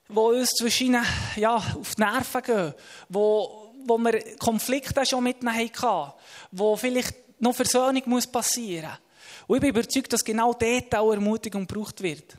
die 0.10 0.18
uns 0.18 0.52
zwischen 0.52 0.98
ja, 1.36 1.56
auf 1.56 1.96
die 1.96 2.02
Nerven 2.02 2.42
gehen, 2.44 2.74
wo, 3.10 3.74
wo 3.86 3.98
wir 3.98 4.38
Konflikte 4.38 5.06
schon 5.06 5.24
mit 5.24 5.42
ihnen 5.42 5.56
hatten, 5.56 6.14
wo 6.52 6.76
vielleicht 6.76 7.42
noch 7.42 7.56
Versöhnung 7.56 8.04
muss 8.06 8.28
passieren 8.28 8.90
muss. 8.90 9.00
Und 9.48 9.56
ich 9.58 9.62
bin 9.62 9.70
überzeugt, 9.72 10.14
dass 10.14 10.24
genau 10.24 10.54
dort 10.54 10.96
auch 10.96 11.12
Ermutigung 11.12 11.68
gebraucht 11.68 12.02
wird. 12.02 12.38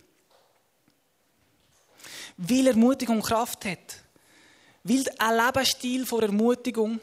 Weil 2.37 2.69
Ermutigung 2.69 3.21
Kraft 3.21 3.65
hat. 3.65 3.97
Weil 4.85 5.05
ein 5.19 5.37
Lebensstil 5.37 6.07
von 6.07 6.23
Ermutigung 6.23 7.01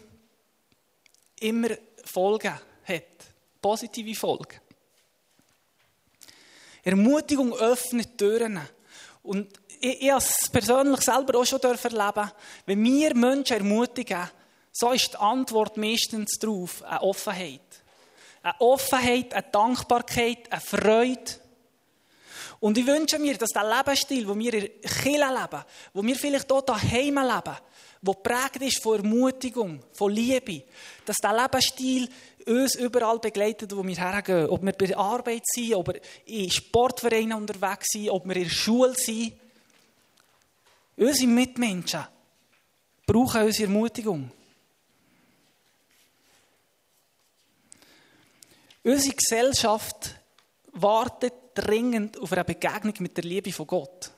immer 1.40 1.70
Folgen 2.04 2.54
hat. 2.86 3.04
Positive 3.62 4.16
Folgen. 4.16 4.60
Ermutigung 6.84 7.54
öffnet 7.54 8.18
Türen. 8.18 8.60
Und 9.24 9.60
ich, 9.80 10.02
ich 10.02 10.10
es 10.10 10.50
persönlich 10.52 11.02
selber 11.02 11.40
auch 11.40 11.46
schon 11.46 11.62
erleben 11.62 12.32
wenn 12.66 12.84
wir 12.84 13.16
Menschen 13.16 13.58
ermutigen, 13.58 14.30
so 14.72 14.92
ist 14.92 15.14
die 15.14 15.18
Antwort 15.18 15.78
meistens 15.78 16.38
darauf 16.40 16.84
eine 16.84 17.02
Offenheit. 17.02 17.62
Eine 18.42 18.62
Offenheit, 18.62 19.34
eine 19.34 19.48
Dankbarkeit, 19.52 20.52
eine 20.52 20.62
Freude. 20.62 21.32
Und 22.60 22.78
ich 22.78 22.86
wünsche 22.86 23.20
mir, 23.20 23.38
dass 23.38 23.50
der 23.50 23.64
Lebensstil, 23.64 24.28
wo 24.28 24.38
wir 24.38 24.54
in 24.54 24.62
der 24.62 24.70
Kirche 24.70 25.10
leben, 25.10 25.64
wo 25.94 26.04
wir 26.04 26.16
vielleicht 26.16 26.52
auch 26.52 26.62
daheim 26.62 27.16
leben, 27.16 27.58
wo 28.02 28.14
geprägt 28.14 28.62
ist 28.62 28.84
von 28.84 28.98
Ermutigung, 28.98 29.82
von 29.94 30.12
Liebe, 30.12 30.64
dass 31.06 31.18
der 31.18 31.34
Lebensstil 31.34 32.10
uns 32.46 32.76
überall 32.76 33.20
begleitet, 33.20 33.76
wo 33.76 33.86
wir 33.86 33.96
hergehen. 33.96 34.50
Ob 34.50 34.64
wir 34.64 34.74
bei 34.74 34.88
der 34.88 34.98
Arbeit 34.98 35.44
sind, 35.46 35.76
ob 35.76 35.88
wir 35.88 36.02
in 36.26 36.50
Sportvereinen 36.50 37.34
unterwegs 37.34 37.88
sind, 37.92 38.10
ob 38.10 38.26
wir 38.26 38.36
in 38.36 38.44
der 38.44 38.50
Schule 38.50 38.96
sind. 38.96 39.34
Unsere 40.98 41.28
Mitmenschen 41.28 42.06
brauchen 43.06 43.44
unsere 43.44 43.68
Ermutigung. 43.68 44.32
Unsere 48.84 49.16
Gesellschaft 49.16 50.16
wartet 50.74 51.34
dringend 51.54 52.18
auf 52.20 52.32
eine 52.32 52.46
Begegnung 52.46 52.94
mit 53.00 53.18
der 53.18 53.24
Liebe 53.24 53.52
von 53.52 53.68
Gott. 53.68 54.12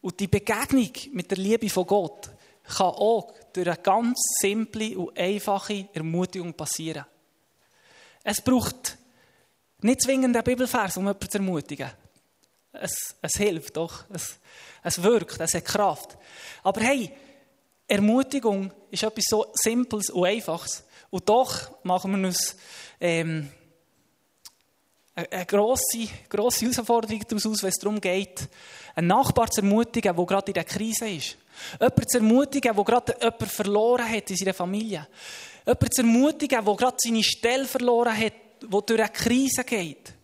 Und 0.00 0.18
die 0.20 0.26
Begegnung 0.26 0.90
mit 1.12 1.30
der 1.30 1.38
Liebe 1.38 1.68
von 1.68 1.86
Gott 1.86 2.30
kann 2.64 2.86
auch 2.86 3.32
durch 3.52 3.66
eine 3.66 3.76
ganz 3.76 4.18
simple 4.40 4.98
und 4.98 5.18
einfache 5.18 5.88
Ermutigung 5.92 6.54
passieren. 6.54 7.04
Es 8.30 8.42
braucht 8.42 8.98
nicht 9.80 10.02
zwingend 10.02 10.36
einen 10.36 10.44
Bibelvers, 10.44 10.98
um 10.98 11.04
jemanden 11.04 11.30
zu 11.30 11.38
ermutigen. 11.38 11.90
Es, 12.72 13.16
es 13.22 13.32
hilft 13.38 13.78
doch, 13.78 14.04
es, 14.12 14.38
es 14.82 15.02
wirkt, 15.02 15.40
es 15.40 15.54
hat 15.54 15.64
Kraft. 15.64 16.18
Aber 16.62 16.82
hey, 16.82 17.10
Ermutigung 17.86 18.70
ist 18.90 19.02
etwas 19.02 19.24
so 19.30 19.46
Simples 19.54 20.10
und 20.10 20.26
Einfaches. 20.26 20.84
Und 21.08 21.26
doch 21.26 21.82
machen 21.84 22.20
wir 22.20 22.28
uns 22.28 22.54
ähm, 23.00 23.50
eine 25.14 25.46
grosse, 25.46 26.08
grosse 26.28 26.66
Herausforderung 26.66 27.22
daraus 27.26 27.46
aus, 27.46 27.62
wenn 27.62 27.70
es 27.70 27.78
darum 27.78 27.98
geht, 27.98 28.46
einen 28.94 29.06
Nachbar 29.06 29.50
zu 29.50 29.62
ermutigen, 29.62 30.14
der 30.14 30.26
gerade 30.26 30.50
in 30.50 30.54
der 30.54 30.64
Krise 30.64 31.08
ist. 31.08 31.38
Jemanden 31.80 32.08
zu 32.08 32.18
ermutigen, 32.18 32.76
der 32.76 32.84
gerade 32.84 33.16
jemanden 33.22 33.46
verloren 33.46 34.06
hat 34.06 34.30
in 34.30 34.36
seiner 34.36 34.52
Familie. 34.52 35.08
Jemanden 35.68 35.92
zu 35.92 36.00
ermutigen, 36.00 36.64
der 36.64 36.74
gerade 36.76 36.96
seine 36.98 37.22
Stelle 37.22 37.66
verloren 37.66 38.16
hat, 38.16 38.32
der 38.62 38.80
durch 38.80 39.00
eine 39.00 39.10
Krise 39.10 39.64
geht. 39.64 40.14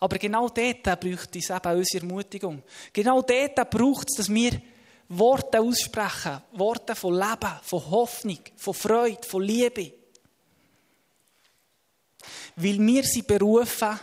Aber 0.00 0.18
genau 0.18 0.48
dort 0.48 0.82
braucht 0.82 1.36
es 1.36 1.50
eben 1.50 1.76
unsere 1.76 2.04
Ermutigung. 2.04 2.62
Genau 2.92 3.22
dort 3.22 3.70
braucht 3.70 4.08
es, 4.10 4.16
dass 4.16 4.28
wir 4.28 4.60
Worte 5.08 5.60
aussprechen. 5.60 6.42
Worte 6.52 6.96
von 6.96 7.14
Leben, 7.14 7.60
von 7.62 7.90
Hoffnung, 7.90 8.40
von 8.56 8.74
Freude, 8.74 9.26
von 9.26 9.42
Liebe. 9.42 9.92
Weil 12.56 12.78
wir 12.78 13.04
sie 13.04 13.22
berufen, 13.22 13.98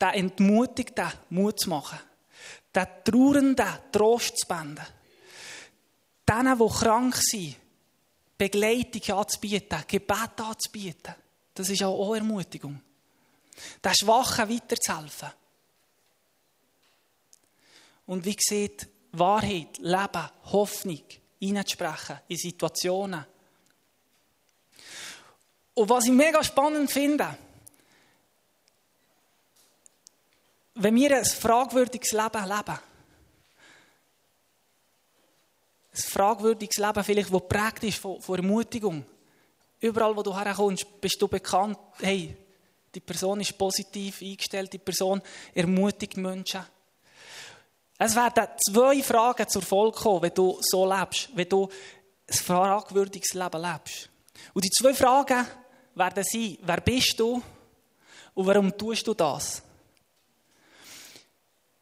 den 0.00 0.08
Entmutigten 0.10 1.12
Mut 1.30 1.58
zu 1.58 1.70
machen. 1.70 1.98
Den 2.74 2.86
Trauernden 3.04 3.78
Trost 3.90 4.38
zu 4.38 4.46
benden. 4.46 4.86
Denen, 6.28 6.58
die 6.58 6.68
krank 6.68 7.16
sind, 7.16 7.56
Begleitung 8.38 9.18
anzubieten, 9.18 9.84
Gebet 9.88 10.40
anzubieten. 10.40 11.14
Das 11.52 11.68
ist 11.68 11.82
auch 11.82 12.14
Ermutigung. 12.14 12.80
Den 13.84 13.94
Schwachen 13.94 14.48
weiterzuhelfen. 14.48 15.30
Und 18.06 18.24
wie 18.24 18.36
gesagt, 18.36 18.86
Wahrheit, 19.12 19.78
Leben, 19.78 20.30
Hoffnung 20.44 21.02
hineinzusprechen 21.40 22.20
in 22.28 22.36
Situationen. 22.36 23.26
Und 25.74 25.90
was 25.90 26.06
ich 26.06 26.12
mega 26.12 26.42
spannend 26.42 26.90
finde, 26.90 27.36
wenn 30.74 30.94
wir 30.94 31.18
ein 31.18 31.24
fragwürdiges 31.24 32.12
Leben 32.12 32.44
leben, 32.44 32.78
ein 35.98 36.10
fragwürdiges 36.10 36.78
Leben 36.78 37.04
vielleicht, 37.04 37.32
das 37.32 37.40
geprägt 37.40 37.84
ist 37.84 37.98
von, 37.98 38.20
von 38.20 38.36
Ermutigung, 38.36 39.04
überall, 39.80 40.16
wo 40.16 40.22
du 40.22 40.36
herkommst, 40.36 41.00
bist 41.00 41.20
du 41.20 41.28
bekannt, 41.28 41.78
hey, 42.00 42.36
die 42.94 43.00
Person 43.00 43.40
ist 43.40 43.56
positiv 43.56 44.22
eingestellt, 44.22 44.72
die 44.72 44.78
Person 44.78 45.20
ermutigt 45.54 46.16
Menschen. 46.16 46.64
Es 47.98 48.14
werden 48.14 48.46
zwei 48.70 49.02
Fragen 49.02 49.48
zur 49.48 49.62
Folge 49.62 49.98
kommen, 49.98 50.22
wenn 50.22 50.34
du 50.34 50.58
so 50.60 50.90
lebst, 50.90 51.30
wenn 51.34 51.48
du 51.48 51.68
ein 52.28 52.34
fragwürdiges 52.34 53.34
Leben 53.34 53.60
lebst. 53.60 54.08
Und 54.54 54.64
die 54.64 54.70
zwei 54.70 54.94
Fragen 54.94 55.46
werden 55.94 56.24
sein, 56.24 56.58
wer 56.62 56.80
bist 56.80 57.18
du 57.18 57.42
und 58.34 58.46
warum 58.46 58.76
tust 58.76 59.06
du 59.06 59.14
das? 59.14 59.62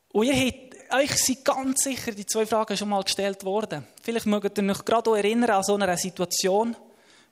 Und 0.08 0.24
ihr 0.24 0.46
habt, 0.46 0.94
euch 0.94 1.16
sind 1.22 1.44
ganz 1.44 1.82
sicher 1.82 2.12
die 2.12 2.24
zwei 2.24 2.46
Fragen 2.46 2.76
schon 2.76 2.88
mal 2.88 3.02
gestellt 3.02 3.44
worden. 3.44 3.86
Vielleicht 4.06 4.26
mögt 4.26 4.56
ihr 4.56 4.70
euch 4.70 4.84
gerade 4.84 5.16
erinnern 5.16 5.50
an 5.50 5.64
so 5.64 5.74
eine 5.74 5.98
Situation, 5.98 6.76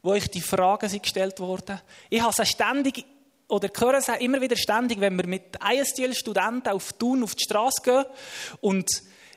wo 0.02 0.10
euch 0.10 0.28
die 0.28 0.40
Fragen 0.40 0.90
gestellt 1.00 1.38
wurden. 1.38 1.80
Ich 2.10 2.20
habe 2.20 2.32
sie 2.32 2.44
ständig 2.44 3.04
oder 3.46 3.70
hören 3.78 3.94
es 3.94 4.08
immer 4.08 4.40
wieder 4.40 4.56
ständig, 4.56 4.98
wenn 4.98 5.16
wir 5.16 5.24
mit 5.24 5.56
ISTL-Studenten 5.64 6.72
auf 6.72 6.94
Thun 6.94 7.22
auf 7.22 7.36
die 7.36 7.44
Straße 7.44 7.80
gehen 7.80 8.04
und 8.60 8.90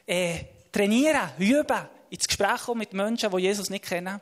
äh, 0.08 0.46
trainieren, 0.72 1.29
üben, 1.38 1.88
ins 2.10 2.27
Gespräch 2.27 2.63
kommen 2.63 2.79
mit 2.79 2.94
Menschen, 2.94 3.29
die 3.29 3.38
Jesus 3.38 3.70
nicht 3.70 3.86
kennen. 3.86 4.20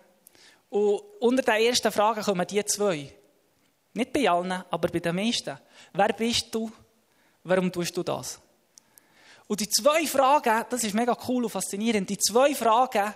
Und 0.69 1.01
unter 1.21 1.41
den 1.41 1.67
ersten 1.67 1.93
Fragen 1.93 2.21
kommen 2.21 2.45
die 2.45 2.65
zwei. 2.65 3.13
Nicht 3.93 4.11
bei 4.11 4.29
allen, 4.29 4.61
aber 4.69 4.89
bei 4.89 4.99
den 4.99 5.15
meisten. 5.15 5.57
Wer 5.93 6.09
bist 6.09 6.53
du? 6.53 6.69
Warum 7.45 7.71
tust 7.71 7.95
du 7.95 8.03
das? 8.03 8.41
Und 9.47 9.59
die 9.59 9.69
zwei 9.69 10.07
Fragen, 10.07 10.65
das 10.69 10.83
ist 10.83 10.95
mega 10.95 11.17
cool 11.27 11.43
und 11.43 11.51
faszinierend, 11.51 12.09
die 12.09 12.17
zwei 12.17 12.55
Fragen, 12.55 13.13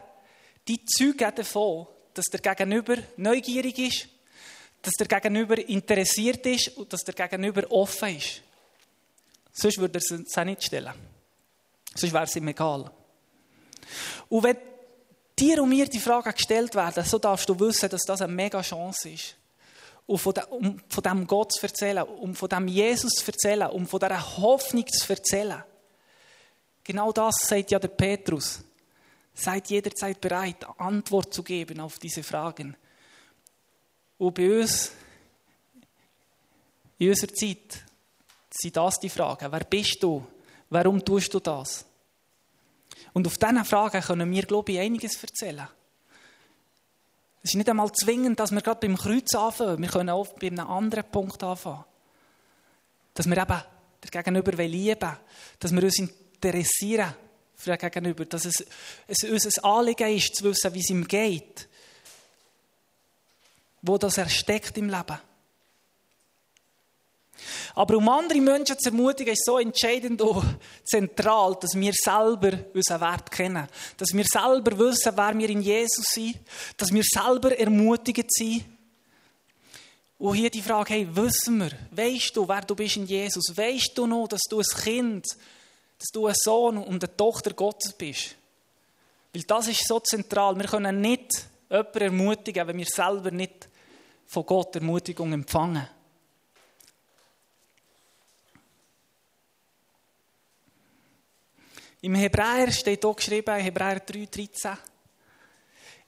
die 0.67 0.83
zeugen 0.85 1.33
davon, 1.35 1.87
dass 2.13 2.25
der 2.25 2.39
Gegenüber 2.39 2.97
neugierig 3.17 3.79
ist, 3.79 4.07
dass 4.81 4.93
der 4.93 5.07
Gegenüber 5.07 5.57
interessiert 5.57 6.45
ist 6.45 6.77
und 6.77 6.91
dass 6.93 7.01
der 7.01 7.15
Gegenüber 7.15 7.69
offen 7.71 8.17
ist. 8.17 8.41
Sonst 9.51 9.77
würde 9.77 9.99
er 9.99 10.01
es 10.01 10.45
nicht 10.45 10.63
stellen. 10.63 10.93
Sonst 11.95 12.13
wäre 12.13 12.23
es 12.23 12.35
ihm 12.35 12.47
egal. 12.47 12.91
Und 14.29 14.43
wenn 14.43 14.57
dir 15.37 15.63
und 15.63 15.69
mir 15.69 15.87
die 15.87 15.99
Fragen 15.99 16.31
gestellt 16.31 16.75
werden, 16.75 17.03
so 17.03 17.17
darfst 17.17 17.49
du 17.49 17.59
wissen, 17.59 17.89
dass 17.89 18.03
das 18.03 18.21
eine 18.21 18.31
mega 18.31 18.61
Chance 18.61 19.09
ist. 19.09 19.35
Und 20.05 20.25
um 20.49 20.81
von 20.89 21.03
dem 21.03 21.27
Gott 21.27 21.53
zu 21.53 21.65
erzählen, 21.65 22.03
um 22.03 22.35
von 22.35 22.49
dem 22.49 22.67
Jesus 22.67 23.13
zu 23.13 23.27
erzählen, 23.27 23.69
um 23.69 23.87
von 23.87 23.99
dieser 23.99 24.37
Hoffnung 24.37 24.87
zu 24.87 25.11
erzählen. 25.11 25.63
Genau 26.89 27.11
das 27.11 27.35
sagt 27.35 27.69
ja 27.69 27.77
der 27.77 27.89
Petrus. 27.89 28.63
Seid 29.31 29.69
jederzeit 29.69 30.19
bereit, 30.19 30.65
Antwort 30.79 31.31
zu 31.31 31.43
geben 31.43 31.81
auf 31.81 31.99
diese 31.99 32.23
Fragen. 32.23 32.75
Und 34.17 34.33
bei 34.33 34.59
uns, 34.59 34.91
in 36.97 37.09
unserer 37.09 37.31
Zeit, 37.31 37.83
sind 38.49 38.75
das 38.75 38.99
die 38.99 39.09
Fragen. 39.09 39.51
Wer 39.51 39.65
bist 39.65 40.01
du? 40.01 40.25
Warum 40.71 41.05
tust 41.05 41.31
du 41.31 41.39
das? 41.39 41.85
Und 43.13 43.27
auf 43.27 43.37
diese 43.37 43.65
Fragen 43.65 44.01
können 44.01 44.31
wir, 44.31 44.43
glaube 44.47 44.71
ich, 44.71 44.79
einiges 44.79 45.23
erzählen. 45.23 45.67
Es 47.43 47.51
ist 47.51 47.55
nicht 47.55 47.69
einmal 47.69 47.91
zwingend, 47.91 48.39
dass 48.39 48.49
wir 48.49 48.61
gerade 48.61 48.87
beim 48.87 48.97
Kreuz 48.97 49.35
anfangen. 49.35 49.79
Wir 49.79 49.89
können 49.89 50.09
auch 50.09 50.33
bei 50.39 50.47
einem 50.47 50.67
anderen 50.67 51.03
Punkt 51.03 51.43
anfangen. 51.43 51.85
Dass 53.13 53.27
wir 53.27 53.37
eben 53.37 53.61
der 54.03 54.23
Gegenüber 54.23 54.51
lieben 54.53 54.99
wollen. 54.99 55.17
Dass 55.59 55.71
wir 55.71 55.83
uns 55.83 55.99
interessieren 56.45 57.13
für 57.55 57.75
den 57.75 57.91
Gegenüber. 57.91 58.25
Dass 58.25 58.45
es, 58.45 58.65
es 59.07 59.23
uns 59.23 59.45
ein 59.45 59.63
Anliegen 59.63 60.15
ist, 60.15 60.35
zu 60.35 60.45
wissen, 60.45 60.73
wie 60.73 60.79
es 60.79 60.89
ihm 60.89 61.07
geht. 61.07 61.67
Wo 63.81 63.97
das 63.97 64.17
er 64.17 64.29
steckt 64.29 64.77
im 64.77 64.89
Leben. 64.89 65.19
Aber 67.75 67.95
um 67.95 68.09
andere 68.09 68.41
Menschen 68.41 68.77
zu 68.77 68.89
ermutigen, 68.89 69.33
ist 69.33 69.45
so 69.45 69.59
entscheidend 69.59 70.21
und 70.21 70.57
zentral, 70.83 71.55
dass 71.59 71.73
wir 71.75 71.93
selber 71.93 72.59
unseren 72.73 73.01
Wert 73.01 73.31
kennen. 73.31 73.67
Dass 73.95 74.13
wir 74.13 74.25
selber 74.25 74.77
wissen, 74.77 75.13
wer 75.15 75.37
wir 75.37 75.49
in 75.49 75.61
Jesus 75.61 76.05
sind. 76.05 76.37
Dass 76.75 76.93
wir 76.93 77.03
selber 77.03 77.57
ermutigt 77.57 78.33
sind. 78.33 78.65
Und 80.17 80.35
hier 80.35 80.49
die 80.49 80.61
Frage, 80.61 80.93
hey, 80.93 81.07
wissen 81.15 81.59
wir, 81.59 81.71
weißt 81.91 82.35
du, 82.35 82.45
wer 82.45 82.59
du 82.61 82.75
bist 82.75 82.97
in 82.97 83.05
Jesus? 83.05 83.55
Weißt 83.55 83.91
du 83.95 84.05
noch, 84.05 84.27
dass 84.27 84.41
du 84.49 84.59
ein 84.59 84.65
Kind, 84.83 85.25
dass 85.99 86.07
du 86.11 86.27
ein 86.27 86.35
Sohn 86.35 86.77
und 86.77 87.03
eine 87.03 87.15
Tochter 87.15 87.53
Gottes 87.53 87.93
bist? 87.93 88.35
Weil 89.33 89.43
das 89.43 89.67
ist 89.67 89.87
so 89.87 89.99
zentral. 89.99 90.57
Wir 90.57 90.65
können 90.65 91.01
nicht 91.01 91.45
jemanden 91.69 92.01
ermutigen, 92.01 92.67
wenn 92.67 92.77
wir 92.77 92.85
selber 92.85 93.31
nicht 93.31 93.69
von 94.25 94.45
Gott 94.45 94.75
Ermutigung 94.75 95.33
empfangen. 95.33 95.87
Im 102.01 102.15
Hebräer 102.15 102.71
steht 102.71 103.03
auch 103.03 103.15
geschrieben, 103.15 103.55
Hebräer 103.55 103.99
3, 103.99 104.25
13, 104.31 104.77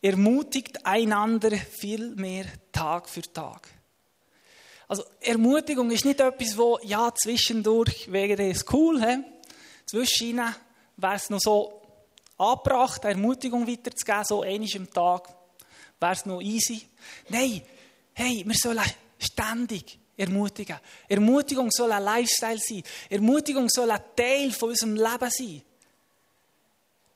ermutigt 0.01 0.86
einander 0.86 1.51
viel 1.51 2.15
mehr 2.15 2.45
Tag 2.71 3.10
für 3.10 3.21
Tag. 3.21 3.67
Also 4.88 5.04
Ermutigung 5.19 5.91
ist 5.91 6.06
nicht 6.06 6.21
etwas, 6.21 6.58
wo 6.58 6.80
ja 6.84 7.13
zwischendurch 7.13 8.12
wäre 8.12 8.49
es 8.49 8.65
cool, 8.71 9.01
he? 9.01 9.17
Zwischen 9.85 10.41
wäre 10.97 11.15
es 11.15 11.29
noch 11.29 11.39
so 11.39 11.81
angebracht, 12.37 13.05
Ermutigung 13.05 13.67
weiterzugeben, 13.67 14.23
so 14.25 14.41
einmal 14.41 14.69
am 14.75 14.91
Tag, 14.91 15.29
wäre 15.99 16.13
es 16.13 16.25
noch 16.25 16.41
easy. 16.41 16.87
Nein, 17.29 17.61
hey, 18.13 18.43
wir 18.45 18.55
sollen 18.55 18.83
ständig 19.19 19.99
ermutigen. 20.17 20.77
Ermutigung 21.07 21.69
soll 21.71 21.91
ein 21.91 22.03
Lifestyle 22.03 22.59
sein. 22.59 22.83
Ermutigung 23.09 23.67
soll 23.69 23.91
ein 23.91 24.01
Teil 24.15 24.51
von 24.51 24.69
unserem 24.69 24.95
Leben 24.95 25.29
sein. 25.29 25.61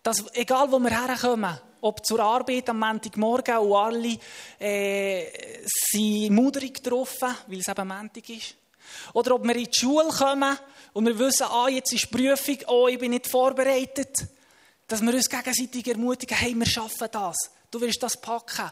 Dass, 0.04 0.23
egal 0.34 0.71
wo 0.71 0.80
wir 0.80 0.91
herkommen, 0.91 1.60
ob 1.82 2.06
zur 2.06 2.19
Arbeit 2.19 2.69
am 2.69 2.80
Montagmorgen 2.80 3.58
und 3.58 3.75
alle 3.75 4.17
äh, 4.60 5.63
sind 5.91 6.34
muderig 6.34 6.84
getroffen, 6.84 7.36
weil 7.47 7.60
es 7.60 7.67
eben 7.67 7.88
Montag 7.88 8.30
ist. 8.30 8.56
Oder 9.13 9.36
ob 9.36 9.43
wir 9.43 9.56
in 9.56 9.65
die 9.65 9.80
Schule 9.80 10.10
kommen 10.10 10.58
und 10.93 11.06
wir 11.06 11.17
wissen, 11.19 11.48
ah, 11.50 11.67
jetzt 11.67 11.93
ist 11.93 12.12
Prüfung, 12.12 12.58
oh, 12.67 12.88
ich 12.88 13.00
bin 13.00 13.12
nicht 13.12 13.28
vorbereitet. 13.28 14.26
Dass 14.88 15.02
wir 15.02 15.13
uns 15.13 15.30
gegenseitig 15.30 15.88
ermutigen, 15.88 16.38
hey, 16.38 16.54
wir 16.54 16.65
schaffen 16.65 17.08
das. 17.12 17.38
Du 17.71 17.82
wirst 17.82 18.02
das 18.04 18.19
packen. 18.19 18.71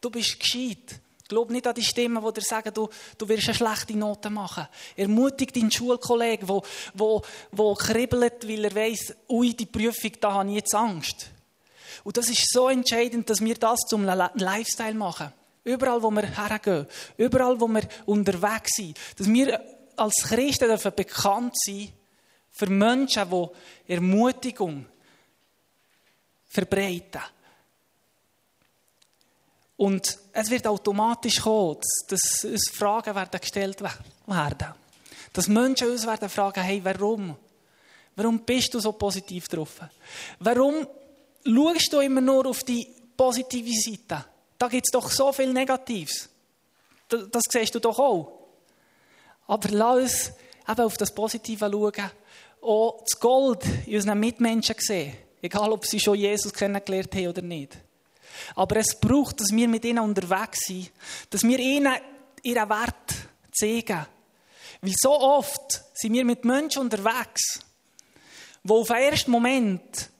Du 0.00 0.10
bist 0.10 0.40
gescheit. 0.40 1.00
Glaub 1.28 1.50
nicht 1.50 1.66
an 1.66 1.74
die 1.74 1.84
Stimmen, 1.84 2.24
die 2.26 2.32
dir 2.32 2.44
sagen, 2.44 2.74
du, 2.74 2.88
du 3.16 3.28
wirst 3.28 3.48
eine 3.48 3.54
schlechte 3.54 3.96
Note 3.96 4.30
machen. 4.30 4.66
Ermutigt 4.96 5.54
deinen 5.54 5.70
Schulkollegen, 5.70 6.46
der 6.46 6.62
wo, 6.94 7.22
wo 7.52 7.74
kribbelt, 7.74 8.48
weil 8.48 8.64
er 8.64 8.74
weiss, 8.74 9.14
ui, 9.28 9.54
die 9.54 9.66
Prüfung, 9.66 10.10
da 10.20 10.32
habe 10.32 10.48
ich 10.48 10.56
jetzt 10.56 10.74
Angst. 10.74 11.30
Und 12.02 12.16
das 12.16 12.28
ist 12.28 12.50
so 12.50 12.68
entscheidend, 12.68 13.30
dass 13.30 13.40
wir 13.40 13.54
das 13.54 13.80
zum 13.88 14.04
Lifestyle 14.04 14.94
machen. 14.94 15.32
Überall, 15.64 16.02
wo 16.02 16.10
wir 16.10 16.22
hergehen, 16.22 16.86
überall, 17.16 17.60
wo 17.60 17.68
wir 17.68 17.82
unterwegs 18.06 18.76
sind, 18.76 18.98
dass 19.16 19.28
wir 19.28 19.60
als 19.96 20.22
Christen 20.22 20.68
dürfen 20.68 20.92
bekannt 20.96 21.54
sein 21.58 21.92
für 22.50 22.66
Menschen, 22.66 23.30
die 23.30 23.92
Ermutigung 23.92 24.86
verbreiten. 26.46 27.20
Und 29.76 30.18
es 30.32 30.50
wird 30.50 30.66
automatisch 30.66 31.40
kommen, 31.40 31.78
dass 32.08 32.44
uns 32.44 32.70
Fragen 32.70 33.14
werden 33.14 33.40
gestellt 33.40 33.80
werden. 33.80 34.74
Dass 35.32 35.48
Menschen 35.48 35.90
uns 35.90 36.06
werden 36.06 36.28
fragen, 36.28 36.62
hey, 36.62 36.84
warum? 36.84 37.36
Warum 38.16 38.40
bist 38.40 38.74
du 38.74 38.80
so 38.80 38.92
positiv 38.92 39.48
drauf? 39.48 39.80
Warum 40.38 40.86
schaust 41.46 41.92
du 41.92 42.00
immer 42.00 42.20
nur 42.20 42.46
auf 42.46 42.62
die 42.64 42.86
positive 43.16 43.72
Seite? 43.72 44.24
Da 44.60 44.68
gibt 44.68 44.86
es 44.86 44.92
doch 44.92 45.10
so 45.10 45.32
viel 45.32 45.54
Negatives. 45.54 46.28
Das 47.08 47.42
siehst 47.48 47.74
du 47.74 47.78
doch 47.78 47.98
auch. 47.98 48.30
Aber 49.46 49.68
lass 49.70 50.02
uns 50.02 50.32
eben 50.68 50.80
auf 50.82 50.98
das 50.98 51.14
Positive 51.14 51.70
schauen. 51.70 52.10
Auch 52.60 53.00
das 53.00 53.18
Gold 53.18 53.64
in 53.86 53.94
unseren 53.94 54.20
Mitmenschen 54.20 54.76
sehen. 54.78 55.16
Egal, 55.40 55.72
ob 55.72 55.86
sie 55.86 55.98
schon 55.98 56.18
Jesus 56.18 56.52
kennengelernt 56.52 57.14
haben 57.14 57.28
oder 57.28 57.40
nicht. 57.40 57.78
Aber 58.54 58.76
es 58.76 59.00
braucht, 59.00 59.40
dass 59.40 59.50
wir 59.50 59.66
mit 59.66 59.82
ihnen 59.86 60.00
unterwegs 60.00 60.58
sind, 60.66 60.90
dass 61.30 61.42
wir 61.42 61.58
ihnen 61.58 61.94
ihren 62.42 62.68
Wert 62.68 63.14
zeigen. 63.58 64.06
Weil 64.82 64.92
so 65.00 65.18
oft 65.18 65.84
sind 65.94 66.12
wir 66.12 66.24
mit 66.26 66.44
Menschen 66.44 66.82
unterwegs, 66.82 67.60
die 68.62 68.72
auf 68.72 68.88
den 68.88 68.96
ersten 68.96 69.30
Moment 69.30 70.10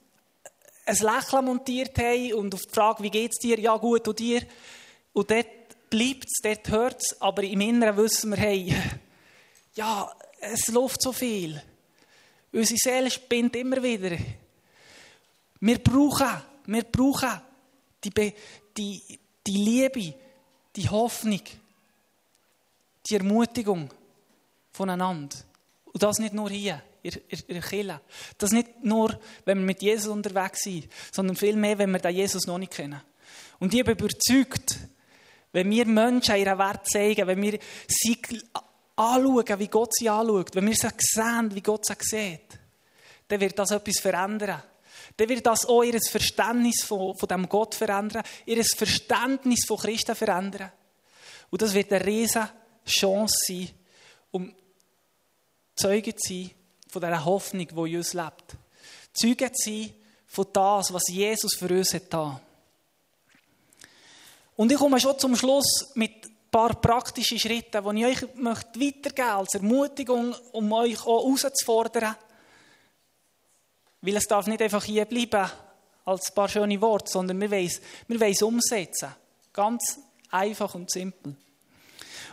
ein 0.90 0.96
Lächeln 0.96 1.44
montiert 1.44 1.96
haben 1.98 2.34
und 2.34 2.54
auf 2.54 2.62
die 2.62 2.74
Frage, 2.74 3.02
wie 3.02 3.10
geht 3.10 3.32
es 3.32 3.38
dir? 3.38 3.58
Ja, 3.58 3.76
gut, 3.76 4.08
und 4.08 4.18
dir? 4.18 4.42
Und 5.12 5.30
dort 5.30 5.46
bleibt 5.88 6.26
es, 6.26 6.40
dort 6.42 6.68
hört 6.68 7.00
es, 7.00 7.20
aber 7.20 7.42
im 7.44 7.60
Inneren 7.60 7.96
wissen 7.96 8.30
wir, 8.30 8.38
hey, 8.38 8.74
ja, 9.74 10.12
es 10.40 10.68
läuft 10.68 11.02
so 11.02 11.12
viel. 11.12 11.62
Unsere 12.52 12.78
Seele 12.78 13.10
spinnt 13.10 13.54
immer 13.56 13.82
wieder. 13.82 14.16
Wir 15.60 15.78
brauchen, 15.78 16.42
wir 16.66 16.84
brauchen 16.84 17.40
die, 18.02 18.34
die, 18.76 19.18
die 19.46 19.56
Liebe, 19.56 20.14
die 20.74 20.88
Hoffnung, 20.88 21.42
die 23.08 23.14
Ermutigung 23.14 23.90
voneinander. 24.72 25.36
Und 25.84 26.02
das 26.02 26.18
nicht 26.18 26.34
nur 26.34 26.50
hier, 26.50 26.82
in 27.02 27.12
der 27.48 27.62
Kirche. 27.62 28.00
Das 28.38 28.52
nicht 28.52 28.82
nur, 28.82 29.18
wenn 29.44 29.58
wir 29.58 29.66
mit 29.66 29.82
Jesus 29.82 30.08
unterwegs 30.08 30.62
sind, 30.62 30.88
sondern 31.12 31.36
vielmehr, 31.36 31.78
wenn 31.78 31.90
wir 31.90 31.98
den 31.98 32.14
Jesus 32.14 32.46
noch 32.46 32.58
nicht 32.58 32.72
kennen. 32.72 33.00
Und 33.58 33.74
ich 33.74 33.84
bin 33.84 33.96
überzeugt, 33.96 34.78
wenn 35.52 35.70
wir 35.70 35.86
Menschen 35.86 36.36
ihren 36.36 36.58
Wert 36.58 36.86
zeigen, 36.88 37.26
wenn 37.26 37.42
wir 37.42 37.58
sie 37.86 38.20
anschauen, 38.96 39.58
wie 39.58 39.68
Gott 39.68 39.94
sie 39.94 40.08
anschaut, 40.08 40.54
wenn 40.54 40.66
wir 40.66 40.74
sie 40.74 40.88
sehen, 40.98 41.54
wie 41.54 41.62
Gott 41.62 41.86
sie 41.86 41.94
sieht, 42.00 42.58
dann 43.28 43.40
wird 43.40 43.58
das 43.58 43.70
etwas 43.70 44.00
verändern 44.00 44.62
dann 45.16 45.28
wird 45.28 45.46
das 45.46 45.66
auch 45.66 45.82
ihr 45.82 46.00
Verständnis 46.00 46.82
von, 46.82 47.14
von 47.16 47.28
dem 47.28 47.48
Gott 47.48 47.74
verändern, 47.74 48.22
ihr 48.46 48.64
Verständnis 48.64 49.66
von 49.66 49.76
Christen 49.76 50.14
verändern. 50.14 50.72
Und 51.50 51.60
das 51.60 51.74
wird 51.74 51.92
eine 51.92 52.06
riesige 52.06 52.48
Chance 52.86 53.34
sein 53.46 53.68
um 54.30 54.54
Zeugen 55.74 56.16
zu 56.16 56.32
sein 56.32 56.50
von 56.90 57.02
dieser 57.02 57.24
Hoffnung, 57.24 57.66
die 57.66 57.90
in 57.92 57.96
uns 57.96 58.12
lebt. 58.12 58.56
Zeugen 59.12 59.50
sein 59.54 59.94
von 60.26 60.46
das, 60.52 60.92
was 60.92 61.08
Jesus 61.08 61.54
für 61.56 61.68
uns 61.68 61.94
hat 61.94 62.02
getan. 62.02 62.40
Und 64.56 64.70
ich 64.70 64.78
komme 64.78 65.00
schon 65.00 65.18
zum 65.18 65.36
Schluss 65.36 65.90
mit 65.94 66.26
ein 66.26 66.36
paar 66.50 66.80
praktischen 66.80 67.38
Schritten, 67.38 67.82
die 67.82 68.00
ich 68.00 68.22
euch 68.22 68.34
möchte 68.34 68.80
weitergeben 68.80 69.28
als 69.28 69.54
Ermutigung, 69.54 70.34
um 70.52 70.72
euch 70.72 71.00
auch 71.06 71.24
herauszufordern. 71.24 72.16
Weil 74.02 74.16
es 74.16 74.26
darf 74.26 74.46
nicht 74.46 74.62
einfach 74.62 74.84
hier 74.84 75.04
bleiben 75.06 75.50
als 76.04 76.30
ein 76.30 76.34
paar 76.34 76.48
schöne 76.48 76.80
Worte, 76.80 77.10
sondern 77.10 77.40
wir 77.40 77.50
wollen 77.50 78.32
es 78.32 78.42
umsetzen. 78.42 79.14
Ganz 79.52 79.98
einfach 80.30 80.74
und 80.74 80.90
simpel. 80.90 81.36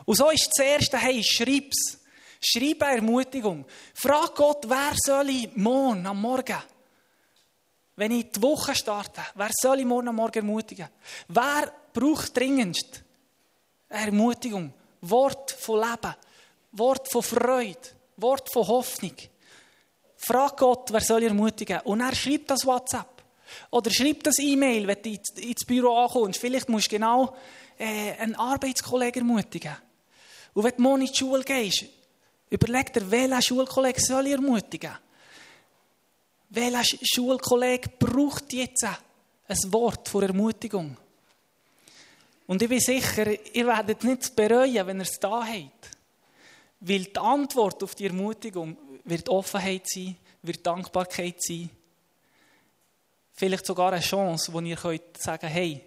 Und 0.06 0.16
so 0.16 0.30
ist 0.30 0.50
das 0.56 0.66
Erste, 0.66 0.98
hey, 0.98 1.24
schreib's. 1.24 1.97
Schreib 2.40 2.84
eine 2.84 2.98
Ermutigung. 2.98 3.66
Frag 3.94 4.36
Gott, 4.36 4.66
wer 4.68 4.94
soll 4.96 5.30
ich 5.30 5.56
morgen 5.56 6.06
am 6.06 6.22
Morgen, 6.22 6.58
wenn 7.96 8.12
ich 8.12 8.32
die 8.32 8.42
Woche 8.42 8.76
starte, 8.76 9.22
wer 9.36 9.50
soll 9.60 9.80
ich 9.80 9.86
morgen 9.86 10.10
am 10.10 10.16
Morgen 10.16 10.38
ermutigen? 10.38 10.88
Wer 11.28 11.74
braucht 11.94 12.38
dringendst 12.38 13.04
Ermutigung? 13.90 14.74
Wort 15.02 15.52
von 15.52 15.80
Leben, 15.80 16.16
Wort 16.74 17.12
von 17.12 17.24
Freude, 17.24 17.80
Wort 18.18 18.52
von 18.52 18.68
Hoffnung. 18.68 19.16
Frag 20.16 20.58
Gott, 20.58 20.92
wer 20.92 21.02
soll 21.02 21.24
ich 21.24 21.30
ermutigen? 21.30 21.80
Und 21.82 22.02
er 22.02 22.14
schreibt 22.16 22.50
das 22.50 22.66
WhatsApp. 22.66 23.24
Oder 23.72 23.92
schreib 23.92 24.24
das 24.24 24.40
E-Mail, 24.40 24.88
wenn 24.88 25.02
du 25.02 25.10
ins 25.42 25.66
Büro 25.66 25.96
ankommst. 25.96 26.40
Vielleicht 26.40 26.70
musst 26.70 26.88
du 26.88 26.96
genau 26.96 27.36
äh, 27.78 28.14
einen 28.20 28.36
Arbeitskollegen 28.36 29.28
ermutigen. 29.28 29.76
Und 30.54 30.64
wenn 30.64 30.76
du 30.76 30.82
morgen 30.82 31.02
in 31.02 31.08
die 31.08 31.16
Schule 31.16 31.44
gehst, 31.44 31.86
überleg 32.50 32.94
dir, 32.94 33.10
welcher 33.10 33.42
Schulkollege 33.42 34.02
soll 34.02 34.28
ich 34.28 34.34
ermutigen? 34.34 34.98
Welcher 36.50 36.84
Schulkollege 37.04 37.90
braucht 38.00 38.54
jetzt 38.54 38.84
ein 38.84 39.74
Wort 39.74 40.08
von 40.08 40.24
Ermutigung? 40.24 40.98
Und 42.48 42.62
ich 42.62 42.70
bin 42.70 42.80
sicher, 42.80 43.28
ihr 43.54 43.68
werdet 43.68 44.04
nicht 44.04 44.36
bereuen, 44.36 44.88
wenn 44.88 45.00
ihr 45.00 45.04
es 45.04 45.20
da 45.20 45.46
habt. 45.46 45.90
Weil 46.80 47.04
die 47.06 47.18
Antwort 47.18 47.84
auf 47.84 47.96
die 47.96 48.06
Ermutigung 48.06 48.78
wird 49.04 49.28
Offenheit 49.28 49.90
sein, 49.90 50.16
wird 50.42 50.66
Dankbarkeit 50.66 51.42
sein. 51.44 51.70
Vielleicht 53.34 53.66
sogar 53.66 53.92
eine 53.92 54.02
Chance, 54.02 54.54
wo 54.54 54.60
ihr 54.62 54.78
könnt 54.78 55.18
sagen, 55.18 55.48
hey, 55.48 55.82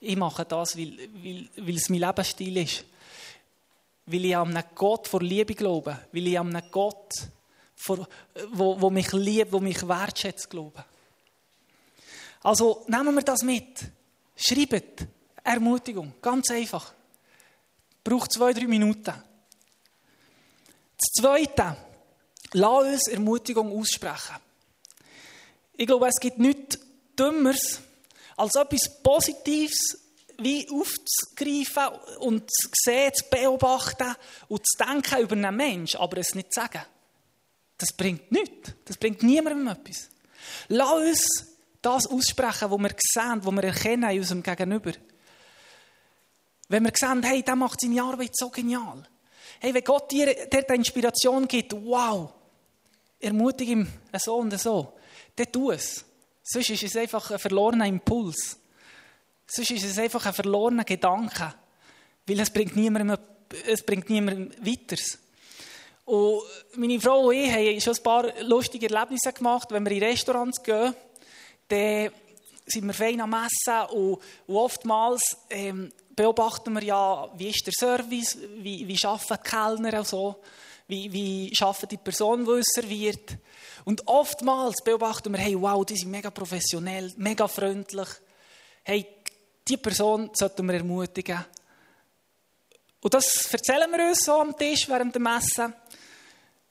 ich 0.00 0.16
mache 0.16 0.44
das, 0.44 0.76
weil, 0.76 0.98
weil, 1.22 1.48
weil 1.56 1.76
es 1.76 1.88
mein 1.88 2.00
Lebensstil 2.00 2.56
ist. 2.56 2.84
Weil 4.06 4.24
ich 4.24 4.36
an 4.36 4.56
einen 4.56 4.64
Gott 4.74 5.08
vor 5.08 5.20
Liebe 5.20 5.54
glaube. 5.54 5.98
Weil 6.12 6.26
ich 6.26 6.38
an 6.38 6.54
einen 6.54 6.70
Gott, 6.70 7.12
vor, 7.74 8.06
wo, 8.52 8.80
wo 8.80 8.90
mich 8.90 9.12
liebt, 9.12 9.52
wo 9.52 9.60
mich 9.60 9.86
wertschätzt, 9.86 10.50
glaube. 10.50 10.84
Also 12.42 12.84
nehmen 12.88 13.14
wir 13.14 13.22
das 13.22 13.42
mit. 13.42 13.84
Schreibt 14.36 15.06
Ermutigung. 15.42 16.14
Ganz 16.20 16.50
einfach. 16.50 16.92
Braucht 18.02 18.32
zwei, 18.32 18.52
drei 18.52 18.66
Minuten. 18.66 19.14
Das 20.96 21.12
Zweite. 21.18 21.76
Lass 22.52 22.84
uns 22.84 23.08
Ermutigung 23.08 23.76
aussprechen. 23.76 24.36
Ich 25.76 25.86
glaube, 25.86 26.06
es 26.06 26.20
gibt 26.20 26.38
nichts 26.38 26.78
Dümmeres, 27.18 27.80
als 28.36 28.54
etwas 28.54 29.02
Positives 29.02 30.03
wie 30.38 30.68
aufzugreifen 30.70 31.98
und 32.18 32.50
zu 32.50 32.68
sehen, 32.72 33.12
zu 33.14 33.24
beobachten 33.30 34.14
und 34.48 34.66
zu 34.66 34.84
denken 34.84 35.20
über 35.22 35.32
einen 35.34 35.56
Menschen, 35.56 36.00
aber 36.00 36.18
es 36.18 36.34
nicht 36.34 36.52
zu 36.52 36.60
sagen. 36.60 36.82
Das 37.78 37.92
bringt 37.92 38.30
nichts. 38.30 38.72
Das 38.84 38.96
bringt 38.96 39.22
niemandem 39.22 39.68
etwas. 39.68 40.08
Lass 40.68 40.92
uns 40.92 41.46
das 41.82 42.06
aussprechen, 42.06 42.70
was 42.70 42.80
wir 42.80 42.94
sehen, 42.98 43.40
was 43.44 43.54
wir 43.54 43.64
erkennen 43.64 44.10
in 44.10 44.18
unserem 44.18 44.42
Gegenüber. 44.42 44.92
Wenn 46.68 46.84
wir 46.84 46.92
sehen, 46.94 47.22
hey, 47.22 47.42
der 47.42 47.56
macht 47.56 47.80
seine 47.80 48.02
Arbeit 48.02 48.36
so 48.36 48.48
genial. 48.50 49.02
Hey, 49.60 49.74
wenn 49.74 49.84
Gott 49.84 50.10
dir, 50.10 50.26
dir 50.46 50.62
die 50.62 50.74
Inspiration 50.74 51.46
gibt, 51.46 51.72
wow, 51.72 52.32
ermutige 53.20 53.72
ihn 53.72 53.92
so 54.18 54.36
und 54.36 54.58
so 54.58 54.94
dann 55.36 55.50
tu 55.50 55.70
es. 55.70 56.04
Sonst 56.42 56.70
ist 56.70 56.82
es 56.82 56.96
einfach 56.96 57.30
ein 57.30 57.38
verlorener 57.38 57.86
Impuls. 57.86 58.58
Sonst 59.46 59.70
ist 59.70 59.84
es 59.84 59.98
einfach 59.98 60.24
ein 60.26 60.34
verlorener 60.34 60.84
Gedanke. 60.84 61.54
Weil 62.26 62.40
es 62.40 62.50
bringt 62.50 62.76
niemandem, 62.76 63.18
es 63.66 63.82
bringt 63.82 64.08
niemandem 64.08 64.50
weiter. 64.64 65.02
Und 66.06 66.42
meine 66.76 67.00
Frau 67.00 67.28
und 67.28 67.34
ich 67.34 67.50
haben 67.50 67.80
schon 67.80 67.94
ein 67.94 68.02
paar 68.02 68.42
lustige 68.42 68.88
Erlebnisse 68.88 69.32
gemacht. 69.32 69.68
Wenn 69.70 69.84
wir 69.84 69.92
in 69.92 70.02
Restaurants 70.02 70.62
gehen, 70.62 70.94
dann 71.68 72.10
sind 72.66 72.86
wir 72.86 72.94
fein 72.94 73.20
am 73.20 73.34
Essen 73.34 73.90
und, 73.94 74.20
oftmals 74.46 75.36
ähm, 75.50 75.92
beobachten 76.16 76.72
wir 76.74 76.82
ja, 76.82 77.28
wie 77.36 77.48
ist 77.48 77.66
der 77.66 77.74
Service, 77.76 78.38
wie, 78.58 78.86
wie 78.86 79.06
arbeiten 79.06 79.38
die 79.44 79.50
Kellner 79.50 79.98
und 79.98 80.06
so, 80.06 80.36
wie, 80.86 81.12
wie 81.12 81.52
arbeitet 81.60 81.92
die 81.92 81.96
Person, 81.96 82.44
die 82.44 82.50
uns 82.50 82.66
serviert. 82.72 83.36
Und 83.84 84.06
oftmals 84.06 84.82
beobachten 84.82 85.32
wir, 85.32 85.40
hey, 85.40 85.60
wow, 85.60 85.84
die 85.84 85.96
sind 85.96 86.10
mega 86.10 86.30
professionell, 86.30 87.12
mega 87.16 87.48
freundlich. 87.48 88.08
Hey, 88.82 89.06
die 89.66 89.76
Person 89.76 90.30
sollten 90.34 90.66
wir 90.66 90.74
ermutigen. 90.74 91.44
Und 93.00 93.12
das 93.12 93.52
erzählen 93.52 93.90
wir 93.90 94.08
uns 94.08 94.24
so 94.24 94.40
am 94.40 94.56
Tisch 94.56 94.88
während 94.88 95.14
dem 95.14 95.26
Essen. 95.26 95.74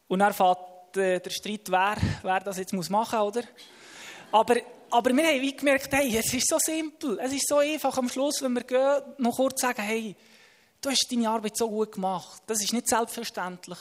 Und 0.08 0.20
dann 0.20 0.34
fährt 0.34 0.98
äh, 0.98 1.20
der 1.20 1.30
Streit, 1.30 1.70
wer, 1.70 1.98
wer 2.22 2.40
das 2.40 2.58
jetzt 2.58 2.74
machen 2.74 2.90
muss, 2.90 3.14
oder? 3.14 3.44
Aber, 4.32 4.56
aber 4.90 5.16
wir 5.16 5.28
haben 5.28 5.58
gemerkt, 5.58 5.94
hey, 5.94 6.18
es 6.18 6.34
ist 6.34 6.50
so 6.50 6.58
simpel, 6.60 7.20
es 7.20 7.34
ist 7.34 7.48
so 7.48 7.58
einfach 7.58 7.98
am 7.98 8.10
Schluss, 8.10 8.42
wenn 8.42 8.54
wir 8.54 8.64
gehen, 8.64 9.02
noch 9.20 9.36
kurz 9.36 9.62
sagen, 9.62 9.82
hey, 9.82 10.16
du 10.82 10.90
hast 10.90 11.08
deine 11.12 11.30
Arbeit 11.30 11.56
so 11.58 11.70
gut 11.70 11.92
gemacht. 11.92 12.42
Das 12.48 12.62
ist 12.62 12.74
nicht 12.74 12.88
selbstverständlich. 12.88 13.78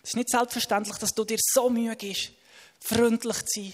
Das 0.00 0.10
ist 0.10 0.16
nicht 0.16 0.30
selbstverständlich, 0.30 0.96
dass 0.96 1.10
du 1.10 1.24
dir 1.24 1.38
so 1.38 1.68
Mühe 1.70 1.94
gibst 1.96 2.32
freundlich 2.84 3.44
zu 3.46 3.62
sein. 3.62 3.72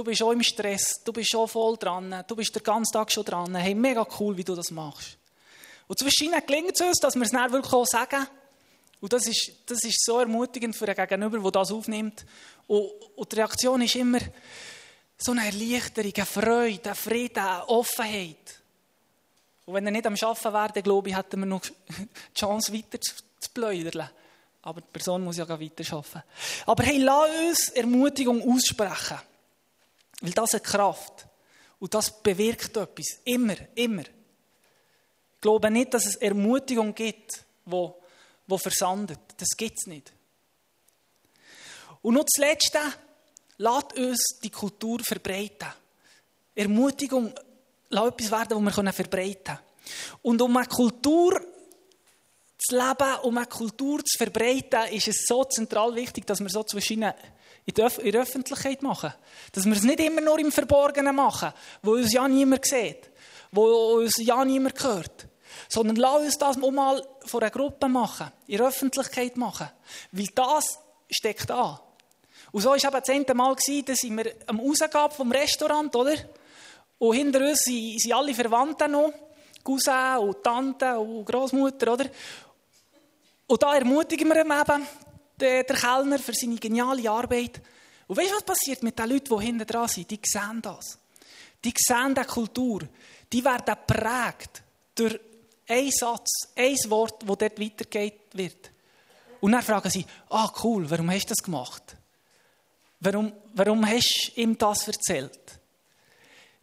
Du 0.00 0.04
bist 0.04 0.22
auch 0.22 0.32
im 0.32 0.42
Stress, 0.42 1.02
du 1.04 1.12
bist 1.12 1.30
schon 1.30 1.46
voll 1.46 1.76
dran, 1.76 2.24
du 2.26 2.34
bist 2.34 2.56
den 2.56 2.62
ganzen 2.62 2.90
Tag 2.90 3.12
schon 3.12 3.22
dran. 3.22 3.54
Hey, 3.54 3.74
mega 3.74 4.06
cool, 4.18 4.34
wie 4.34 4.42
du 4.42 4.54
das 4.54 4.70
machst. 4.70 5.18
Und 5.86 5.98
zwischen 5.98 6.32
gelingt 6.46 6.72
es 6.72 6.80
uns, 6.80 6.98
dass 7.00 7.16
wir 7.16 7.22
es 7.22 7.32
dann 7.32 7.52
wirklich 7.52 7.74
auch 7.74 7.84
sagen. 7.84 8.26
Und 8.98 9.12
das 9.12 9.26
ist, 9.26 9.52
das 9.66 9.84
ist 9.84 10.02
so 10.02 10.18
ermutigend 10.18 10.74
für 10.74 10.86
den 10.86 10.94
Gegenüber, 10.94 11.38
der 11.38 11.50
das 11.50 11.70
aufnimmt. 11.70 12.24
Und, 12.66 12.90
und 13.14 13.30
die 13.30 13.36
Reaktion 13.36 13.82
ist 13.82 13.94
immer 13.94 14.20
so 15.18 15.32
eine 15.32 15.44
Erleichterung, 15.44 16.12
eine 16.16 16.24
Freude, 16.24 16.84
eine 16.86 16.94
Frieden, 16.94 17.44
eine 17.44 17.68
Offenheit. 17.68 18.58
Und 19.66 19.74
wenn 19.74 19.84
er 19.84 19.92
nicht 19.92 20.06
am 20.06 20.14
Arbeiten 20.14 20.54
wäre, 20.54 20.82
glaube 20.82 21.10
ich, 21.10 21.16
hätten 21.16 21.40
wir 21.40 21.46
noch 21.46 21.60
die 21.60 22.34
Chance, 22.34 22.72
weiter 22.72 22.98
zu, 22.98 23.16
zu 23.38 23.50
pläudern. 23.52 24.08
Aber 24.62 24.80
die 24.80 24.88
Person 24.90 25.24
muss 25.24 25.36
ja 25.36 25.46
weiter 25.46 25.94
arbeiten. 25.94 26.22
Aber 26.64 26.84
hey, 26.84 26.96
lass 26.96 27.28
uns 27.28 27.68
Ermutigung 27.68 28.50
aussprechen. 28.50 29.18
Weil 30.20 30.32
das 30.32 30.54
hat 30.54 30.64
Kraft. 30.64 31.26
Und 31.78 31.94
das 31.94 32.22
bewirkt 32.22 32.76
etwas. 32.76 33.20
Immer, 33.24 33.56
immer. 33.74 34.02
Ich 34.02 35.40
glaube 35.40 35.70
nicht, 35.70 35.94
dass 35.94 36.06
es 36.06 36.16
Ermutigung 36.16 36.94
gibt, 36.94 37.44
wo, 37.64 38.02
wo 38.46 38.58
versandet. 38.58 39.20
Das 39.38 39.48
gibt 39.56 39.78
es 39.78 39.86
nicht. 39.86 40.12
Und 42.02 42.14
noch 42.14 42.24
das 42.24 42.38
Letzte, 42.38 42.78
lasst 43.58 43.94
uns 43.94 44.38
die 44.42 44.50
Kultur 44.50 45.00
verbreiten. 45.00 45.68
Ermutigung, 46.54 47.32
lass 47.88 48.08
etwas 48.08 48.30
werden, 48.30 48.64
das 48.64 48.76
wir 48.76 48.92
verbreiten 48.92 49.44
können. 49.44 49.58
Und 50.22 50.42
um 50.42 50.56
eine 50.56 50.66
Kultur 50.66 51.40
zu 52.60 52.76
leben, 52.76 53.20
um 53.22 53.36
eine 53.36 53.46
Kultur 53.46 54.04
zu 54.04 54.18
verbreiten, 54.18 54.92
ist 54.92 55.08
es 55.08 55.24
so 55.26 55.44
zentral 55.44 55.94
wichtig, 55.94 56.26
dass 56.26 56.40
wir 56.40 56.48
so 56.48 56.62
zwischen 56.62 57.04
in 57.66 57.74
der 57.74 58.22
Öffentlichkeit 58.22 58.82
machen. 58.82 59.12
Dass 59.52 59.64
wir 59.64 59.72
es 59.72 59.82
nicht 59.82 60.00
immer 60.00 60.20
nur 60.20 60.38
im 60.38 60.50
Verborgenen 60.50 61.14
machen, 61.14 61.52
wo 61.82 61.92
uns 61.92 62.12
ja 62.12 62.26
niemand 62.26 62.64
sieht, 62.64 63.10
wo 63.52 63.64
uns 63.98 64.14
ja 64.18 64.44
niemand 64.44 64.82
hört. 64.82 65.28
Sondern 65.68 65.96
lass 65.96 66.22
uns 66.22 66.38
das 66.38 66.56
mal 66.56 67.06
vor 67.24 67.42
einer 67.42 67.50
Gruppe 67.50 67.88
machen, 67.88 68.32
in 68.46 68.58
der 68.58 68.68
Öffentlichkeit 68.68 69.36
machen. 69.36 69.68
Weil 70.12 70.28
das 70.34 70.78
steckt 71.10 71.50
an. 71.50 71.78
Und 72.52 72.62
so 72.62 72.70
war 72.70 72.76
eben 72.76 72.90
das 72.90 73.04
zehnte 73.04 73.34
Mal, 73.34 73.54
da 73.54 73.94
sind 73.94 74.16
wir 74.16 74.34
am 74.46 74.58
Rausgehen 74.58 75.10
vom 75.10 75.30
Restaurant, 75.30 75.94
oder? 75.94 76.14
Und 76.98 77.16
hinter 77.16 77.40
uns 77.40 77.60
sind, 77.60 78.00
sind 78.00 78.12
alle 78.12 78.34
Verwandten 78.34 78.90
noch. 78.90 79.12
Cousin 79.62 80.18
und 80.18 80.42
Tante 80.42 80.98
und 80.98 81.24
Großmutter, 81.26 81.92
oder? 81.92 82.06
Und 83.50 83.60
da 83.64 83.74
ermutigen 83.74 84.28
wir 84.28 84.44
ihn 84.44 84.52
eben, 84.52 84.86
den, 85.40 85.66
den 85.66 85.76
Kellner, 85.76 86.20
für 86.20 86.32
seine 86.32 86.54
geniale 86.54 87.10
Arbeit. 87.10 87.60
Und 88.06 88.16
weißt 88.16 88.30
du, 88.30 88.36
was 88.36 88.44
passiert 88.44 88.80
mit 88.84 88.96
den 88.96 89.08
Leuten, 89.08 89.36
die 89.36 89.44
hinten 89.44 89.66
dran 89.66 89.88
sind? 89.88 90.08
Die 90.08 90.20
sehen 90.24 90.62
das. 90.62 90.96
Die 91.64 91.74
sehen 91.76 92.14
die 92.14 92.22
Kultur. 92.22 92.82
Die 93.32 93.44
werden 93.44 93.74
geprägt 93.74 94.62
durch 94.94 95.18
Ein 95.66 95.90
Satz, 95.90 96.52
ein 96.54 96.76
Wort, 96.90 97.26
wo 97.26 97.34
dort 97.34 97.60
weitergeht 97.60 98.20
wird. 98.34 98.70
Und 99.40 99.50
dann 99.50 99.62
fragen 99.62 99.90
sie, 99.90 100.06
ah 100.28 100.52
cool, 100.62 100.88
warum 100.88 101.10
hast 101.10 101.24
du 101.24 101.34
das 101.34 101.42
gemacht? 101.44 101.96
Warum, 103.00 103.32
warum 103.54 103.84
hast 103.84 104.30
du 104.36 104.42
ihm 104.42 104.56
das 104.56 104.86
erzählt? 104.86 105.58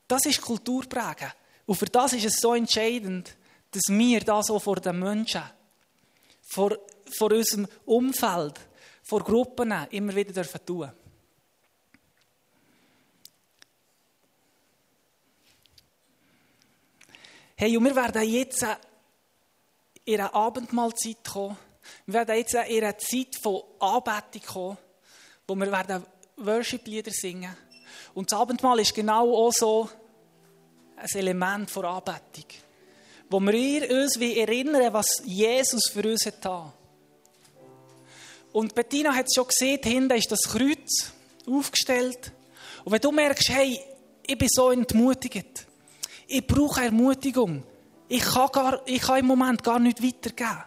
Das 0.08 0.26
ist 0.26 0.40
Kulturprägen. 0.40 1.34
Und 1.66 1.76
für 1.76 1.88
das 1.88 2.14
ist 2.14 2.28
es 2.28 2.36
so 2.40 2.56
entscheidend, 2.56 3.36
dass 3.72 3.84
wir 3.90 4.22
das 4.22 4.50
auch 4.50 4.60
vor 4.60 4.78
den 4.78 5.00
Menschen, 5.00 5.44
vor, 6.48 6.78
vor 7.18 7.32
unserem 7.32 7.68
Umfeld, 7.86 8.60
vor 9.04 9.24
Gruppen 9.24 9.72
immer 9.92 10.16
wieder 10.16 10.34
dürfen 10.34 10.66
tun. 10.66 10.92
Hey, 17.56 17.76
und 17.76 17.84
wir 17.86 17.96
werden 17.96 18.22
jetzt 18.30 18.66
in 20.06 20.20
eine 20.20 20.34
Abendmahlzeit 20.34 21.24
kommen. 21.24 21.58
Wir 22.06 22.14
werden 22.14 22.38
jetzt 22.38 22.54
in 22.54 22.84
eine 22.84 22.98
Zeit 22.98 23.36
von 23.42 23.64
Anbetung 23.80 24.42
kommen, 24.46 24.78
wo 25.48 25.56
wir 25.56 25.72
werden 25.72 26.06
Worship-Lieder 26.38 27.12
singen. 27.12 27.56
Und 28.14 28.32
das 28.32 28.40
Abendmahl 28.40 28.80
ist 28.80 28.94
genau 28.94 29.36
auch 29.36 29.52
so 29.52 29.90
ein 30.96 31.08
Element 31.14 31.70
von 31.70 31.86
Anbetung. 31.86 32.46
Wo 33.30 33.40
wir 33.40 33.92
uns 33.92 34.20
wie 34.20 34.40
erinnern, 34.40 34.94
was 34.94 35.22
Jesus 35.26 35.90
für 35.90 36.10
uns 36.10 36.26
hat. 36.26 36.74
Und 38.54 38.74
Bettina 38.74 39.14
hat 39.14 39.26
es 39.28 39.36
schon 39.36 39.48
gesehen, 39.48 39.80
hinten 39.84 40.18
ist 40.18 40.32
das 40.32 40.44
Kreuz 40.44 41.12
aufgestellt. 41.46 42.32
Und 42.86 42.92
wenn 42.92 43.02
du 43.02 43.12
merkst, 43.12 43.50
hey, 43.50 43.80
ich 44.26 44.38
bin 44.38 44.48
so 44.52 44.72
entmutigt, 44.72 45.68
ich 46.28 46.48
brauche 46.48 46.84
Ermutigung, 46.84 47.64
ich 48.08 48.24
kann, 48.24 48.50
gar, 48.52 48.82
ich 48.86 49.02
kann 49.02 49.20
im 49.20 49.28
Moment 49.28 49.64
gar 49.64 49.80
nicht 49.80 50.02
weitergeben, 50.02 50.64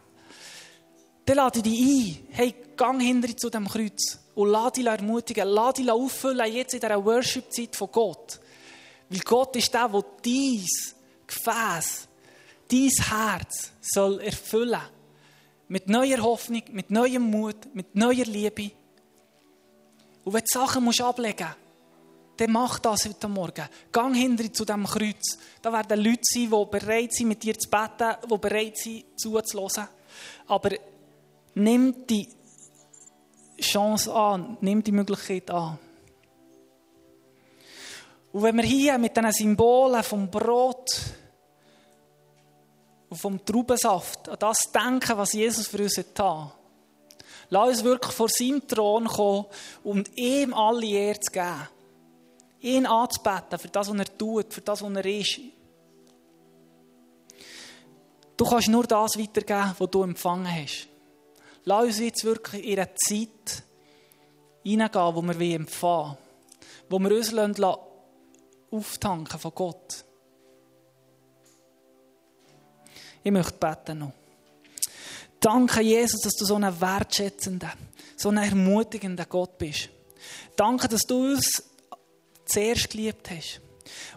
dann 1.25 1.37
lade 1.37 1.59
ich 1.59 1.63
dich 1.63 1.81
ein, 1.81 2.27
hey, 2.31 2.55
gang 2.77 3.01
hinter 3.01 3.37
zu 3.37 3.51
dem 3.51 3.69
Kreuz 3.69 4.19
und 4.35 4.49
lass 4.49 4.73
dich 4.73 4.87
ermutigen, 4.87 5.49
lass 5.49 5.75
dich 5.75 5.91
auffüllen 5.91 6.53
jetzt 6.53 6.75
in 6.75 6.81
dieser 6.81 7.05
Worship-Zeit 7.05 7.77
von 7.77 7.91
Gott. 7.91 8.41
Weil 9.09 9.21
Gott 9.21 9.57
ist 9.57 9.73
der, 9.75 9.89
der 9.89 10.05
dein 10.25 10.65
Gefäß, 11.27 12.09
dein 12.71 12.89
Herz 12.89 13.73
soll 13.81 14.21
erfüllen. 14.21 14.81
Mit 15.69 15.89
neuer 15.89 16.23
Hoffnung, 16.23 16.63
mit 16.73 16.91
neuem 16.91 17.23
Mut, 17.23 17.75
mit 17.75 17.95
neuer 17.95 18.25
Liebe. 18.25 18.73
Und 20.25 20.33
wenn 20.33 20.41
du 20.41 20.47
Sachen 20.47 20.85
musst 20.85 21.01
ablegen 21.01 21.47
musst, 21.47 21.57
dann 22.37 22.53
mach 22.53 22.79
das 22.79 23.05
heute 23.05 23.29
Morgen. 23.29 23.69
Gang 23.93 24.15
hinter 24.15 24.51
zu 24.53 24.65
diesem 24.65 24.87
Kreuz. 24.87 25.39
Da 25.61 25.73
werden 25.73 26.03
Leute 26.03 26.23
sein, 26.23 26.51
die 26.51 26.67
bereit 26.71 27.13
sind, 27.13 27.29
mit 27.29 27.43
dir 27.43 27.59
zu 27.59 27.69
beten, 27.69 28.17
die 28.31 28.39
bereit 28.39 28.79
sind, 28.79 29.05
zuzuhören. 29.17 29.89
Aber 30.47 30.71
nimm 31.55 32.07
die 32.07 32.27
Chance 33.61 34.13
an, 34.13 34.57
nimm 34.63 34.83
die 34.83 34.93
Möglichkeit 34.93 35.51
an. 35.51 35.79
Und 38.33 38.43
wenn 38.43 38.57
wir 38.57 38.65
hier 38.65 38.97
mit 38.97 39.17
diesen 39.17 39.33
Symbolen 39.33 40.03
vom 40.03 40.31
Brot 40.31 40.99
und 43.11 43.17
vom 43.17 43.45
Traubensaft 43.45 44.29
an 44.29 44.37
das 44.39 44.71
denken, 44.73 45.19
was 45.19 45.33
Jesus 45.33 45.67
für 45.67 45.83
uns 45.83 45.99
hat, 45.99 46.53
lass 47.51 47.69
uns 47.69 47.85
wirklich 47.85 48.13
vor 48.13 48.29
seinem 48.29 48.67
Thron 48.67 49.07
kommen 49.07 49.47
und 49.83 50.17
ihm 50.17 50.55
alle 50.55 50.87
Ehre 50.87 51.21
zu 51.21 51.33
geben. 51.33 51.69
Ihn 52.61 52.87
anzubeten 52.87 53.59
für 53.59 53.69
das, 53.69 53.91
was 53.91 53.99
er 53.99 54.19
tut, 54.19 54.55
für 54.55 54.61
das, 54.61 54.83
was 54.83 54.93
er 54.93 55.05
ist. 55.07 55.41
Du 58.37 58.45
kannst 58.45 58.69
nur 58.69 58.85
das 58.85 59.19
weitergeben, 59.19 59.75
was 59.77 59.91
du 59.91 60.03
empfangen 60.03 60.63
hast. 60.63 60.89
Lass 61.65 61.85
uns 61.85 61.99
jetzt 61.99 62.25
wirklich 62.25 62.65
in 62.65 62.79
eine 62.79 62.95
Zeit 62.95 63.65
hineingehen, 64.63 65.15
wo 65.15 65.23
wir 65.23 65.55
empfangen 65.57 66.17
Wo 66.89 66.99
wir 66.99 67.11
uns 67.11 67.35
auftanken 68.71 69.39
von 69.39 69.53
Gott. 69.55 70.05
Ich 73.23 73.31
möchte 73.31 73.53
beten 73.59 73.99
noch. 73.99 74.13
Danke, 75.41 75.81
Jesus, 75.81 76.21
dass 76.21 76.35
du 76.35 76.45
so 76.45 76.55
ein 76.57 76.81
wertschätzender, 76.81 77.73
so 78.17 78.29
ein 78.29 78.39
ermutigender 78.39 79.25
Gott 79.25 79.57
bist. 79.59 79.89
Danke, 80.57 80.89
dass 80.89 81.03
du 81.03 81.33
uns 81.33 81.63
zuerst 82.45 82.91
geliebt 82.91 83.31
hast. 83.31 83.61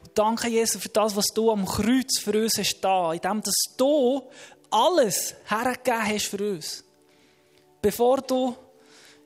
Und 0.03 0.11
danke, 0.15 0.49
Jesus, 0.49 0.81
für 0.81 0.89
das, 0.89 1.15
was 1.15 1.27
du 1.33 1.51
am 1.51 1.65
Kreuz 1.65 2.19
für 2.19 2.37
uns 2.41 2.57
hast 2.57 2.81
da, 2.81 3.13
indem 3.13 3.41
dass 3.41 3.55
du 3.77 4.29
alles 4.69 5.35
hergegeben 5.45 6.07
hast 6.07 6.25
für 6.27 6.51
uns. 6.51 6.83
Bevor 7.81 8.21
du 8.21 8.55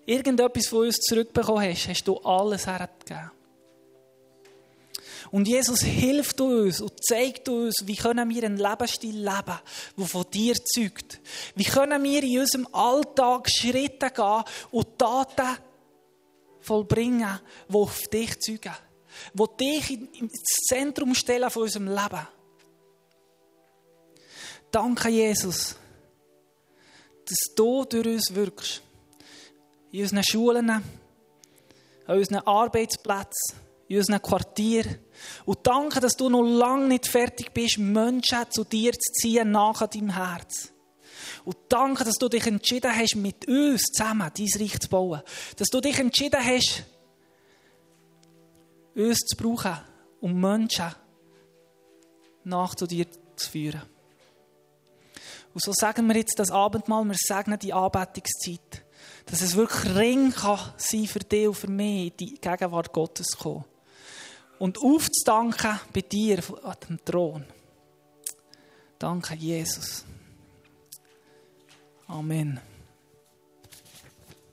irgendetwas 0.06 0.68
von 0.68 0.86
uns 0.86 0.98
zurückbekommen 0.98 1.70
hast, 1.70 1.88
hast 1.88 2.04
du 2.08 2.18
alles 2.18 2.68
hergegeben. 2.68 3.32
Und 5.32 5.48
Jesus 5.48 5.82
hilft 5.82 6.40
uns 6.40 6.82
und 6.82 7.04
zeigt 7.04 7.50
uns, 7.50 7.76
wie 7.86 7.96
können 7.96 8.30
wir 8.30 8.44
einen 8.44 8.58
Lebensstil 8.58 9.18
leben, 9.18 9.60
der 9.98 10.06
von 10.06 10.26
dir 10.32 10.56
zeugt. 10.56 11.20
Wie 11.56 11.64
können 11.64 12.04
wir 12.04 12.24
in 12.24 12.40
unserem 12.40 12.68
Alltag 12.72 13.50
Schritte 13.50 14.10
gehen 14.10 14.44
und 14.72 14.98
Taten 14.98 15.58
vollbringen, 16.68 17.40
die 17.70 17.74
auf 17.74 18.08
dich 18.08 18.40
zeugen. 18.40 18.76
Die 19.34 19.58
dich 19.60 19.92
ins 20.22 20.44
Zentrum 20.68 21.16
stellen 21.16 21.50
von 21.50 21.64
unserem 21.64 21.88
Leben. 21.88 22.28
Danke, 24.70 25.10
Jesus, 25.10 25.76
dass 27.26 27.56
du 27.56 27.86
durch 27.86 28.06
uns 28.06 28.36
wirkst. 28.36 28.82
In 29.92 30.02
unseren 30.02 30.24
Schulen, 30.24 30.70
an 30.70 30.84
unseren 32.08 32.46
Arbeitsplätzen, 32.46 33.67
in 33.88 33.98
unseren 33.98 34.22
Quartier. 34.22 35.00
Und 35.46 35.60
danke, 35.64 36.00
dass 36.00 36.16
du 36.16 36.30
noch 36.30 36.44
lange 36.44 36.88
nicht 36.88 37.08
fertig 37.08 37.54
bist, 37.54 37.78
Menschen 37.78 38.50
zu 38.50 38.64
dir 38.64 38.94
zu 38.94 39.14
ziehen, 39.14 39.52
nach 39.52 39.86
deinem 39.88 40.10
Herz. 40.10 40.72
Und 41.46 41.58
danke, 41.70 42.04
dass 42.04 42.16
du 42.16 42.28
dich 42.28 42.46
entschieden 42.46 42.92
hast, 42.94 43.16
mit 43.16 43.48
uns 43.48 43.84
zusammen 43.84 44.32
dein 44.36 44.62
Reich 44.62 44.80
zu 44.80 44.90
bauen. 44.90 45.22
Dass 45.56 45.68
du 45.70 45.80
dich 45.80 45.98
entschieden 45.98 46.44
hast, 46.44 46.84
uns 48.96 49.20
zu 49.20 49.38
brauchen, 49.38 49.78
um 50.20 50.40
Menschen 50.40 50.94
nach 52.44 52.76
zu 52.76 52.86
dir 52.86 53.06
zu 53.36 53.50
führen. 53.50 53.82
Und 55.54 55.64
so 55.64 55.72
sagen 55.74 56.08
wir 56.08 56.18
jetzt 56.18 56.38
das 56.38 56.52
Abendmahl, 56.52 57.04
wir 57.06 57.16
segnen 57.18 57.58
die 57.60 57.74
Anbetungszeit. 57.74 58.86
Dass 59.26 59.42
es 59.42 59.56
wirklich 59.56 59.96
ring 59.96 60.32
kann 60.32 60.74
sein 60.78 61.06
für 61.06 61.20
dich 61.20 61.48
und 61.48 61.56
für 61.56 61.68
mich, 61.68 62.12
in 62.12 62.18
die 62.18 62.40
Gegenwart 62.40 62.94
Gottes 62.94 63.28
zu 63.28 63.38
kommen 63.38 63.66
und 64.60 64.78
aufzudanken 64.80 65.80
bei 65.94 66.02
dir 66.02 66.42
an 66.64 66.76
dem 66.88 67.06
Thron. 67.06 67.46
Danke, 69.00 69.36
Jesus. 69.36 70.06
Amen. 72.08 72.60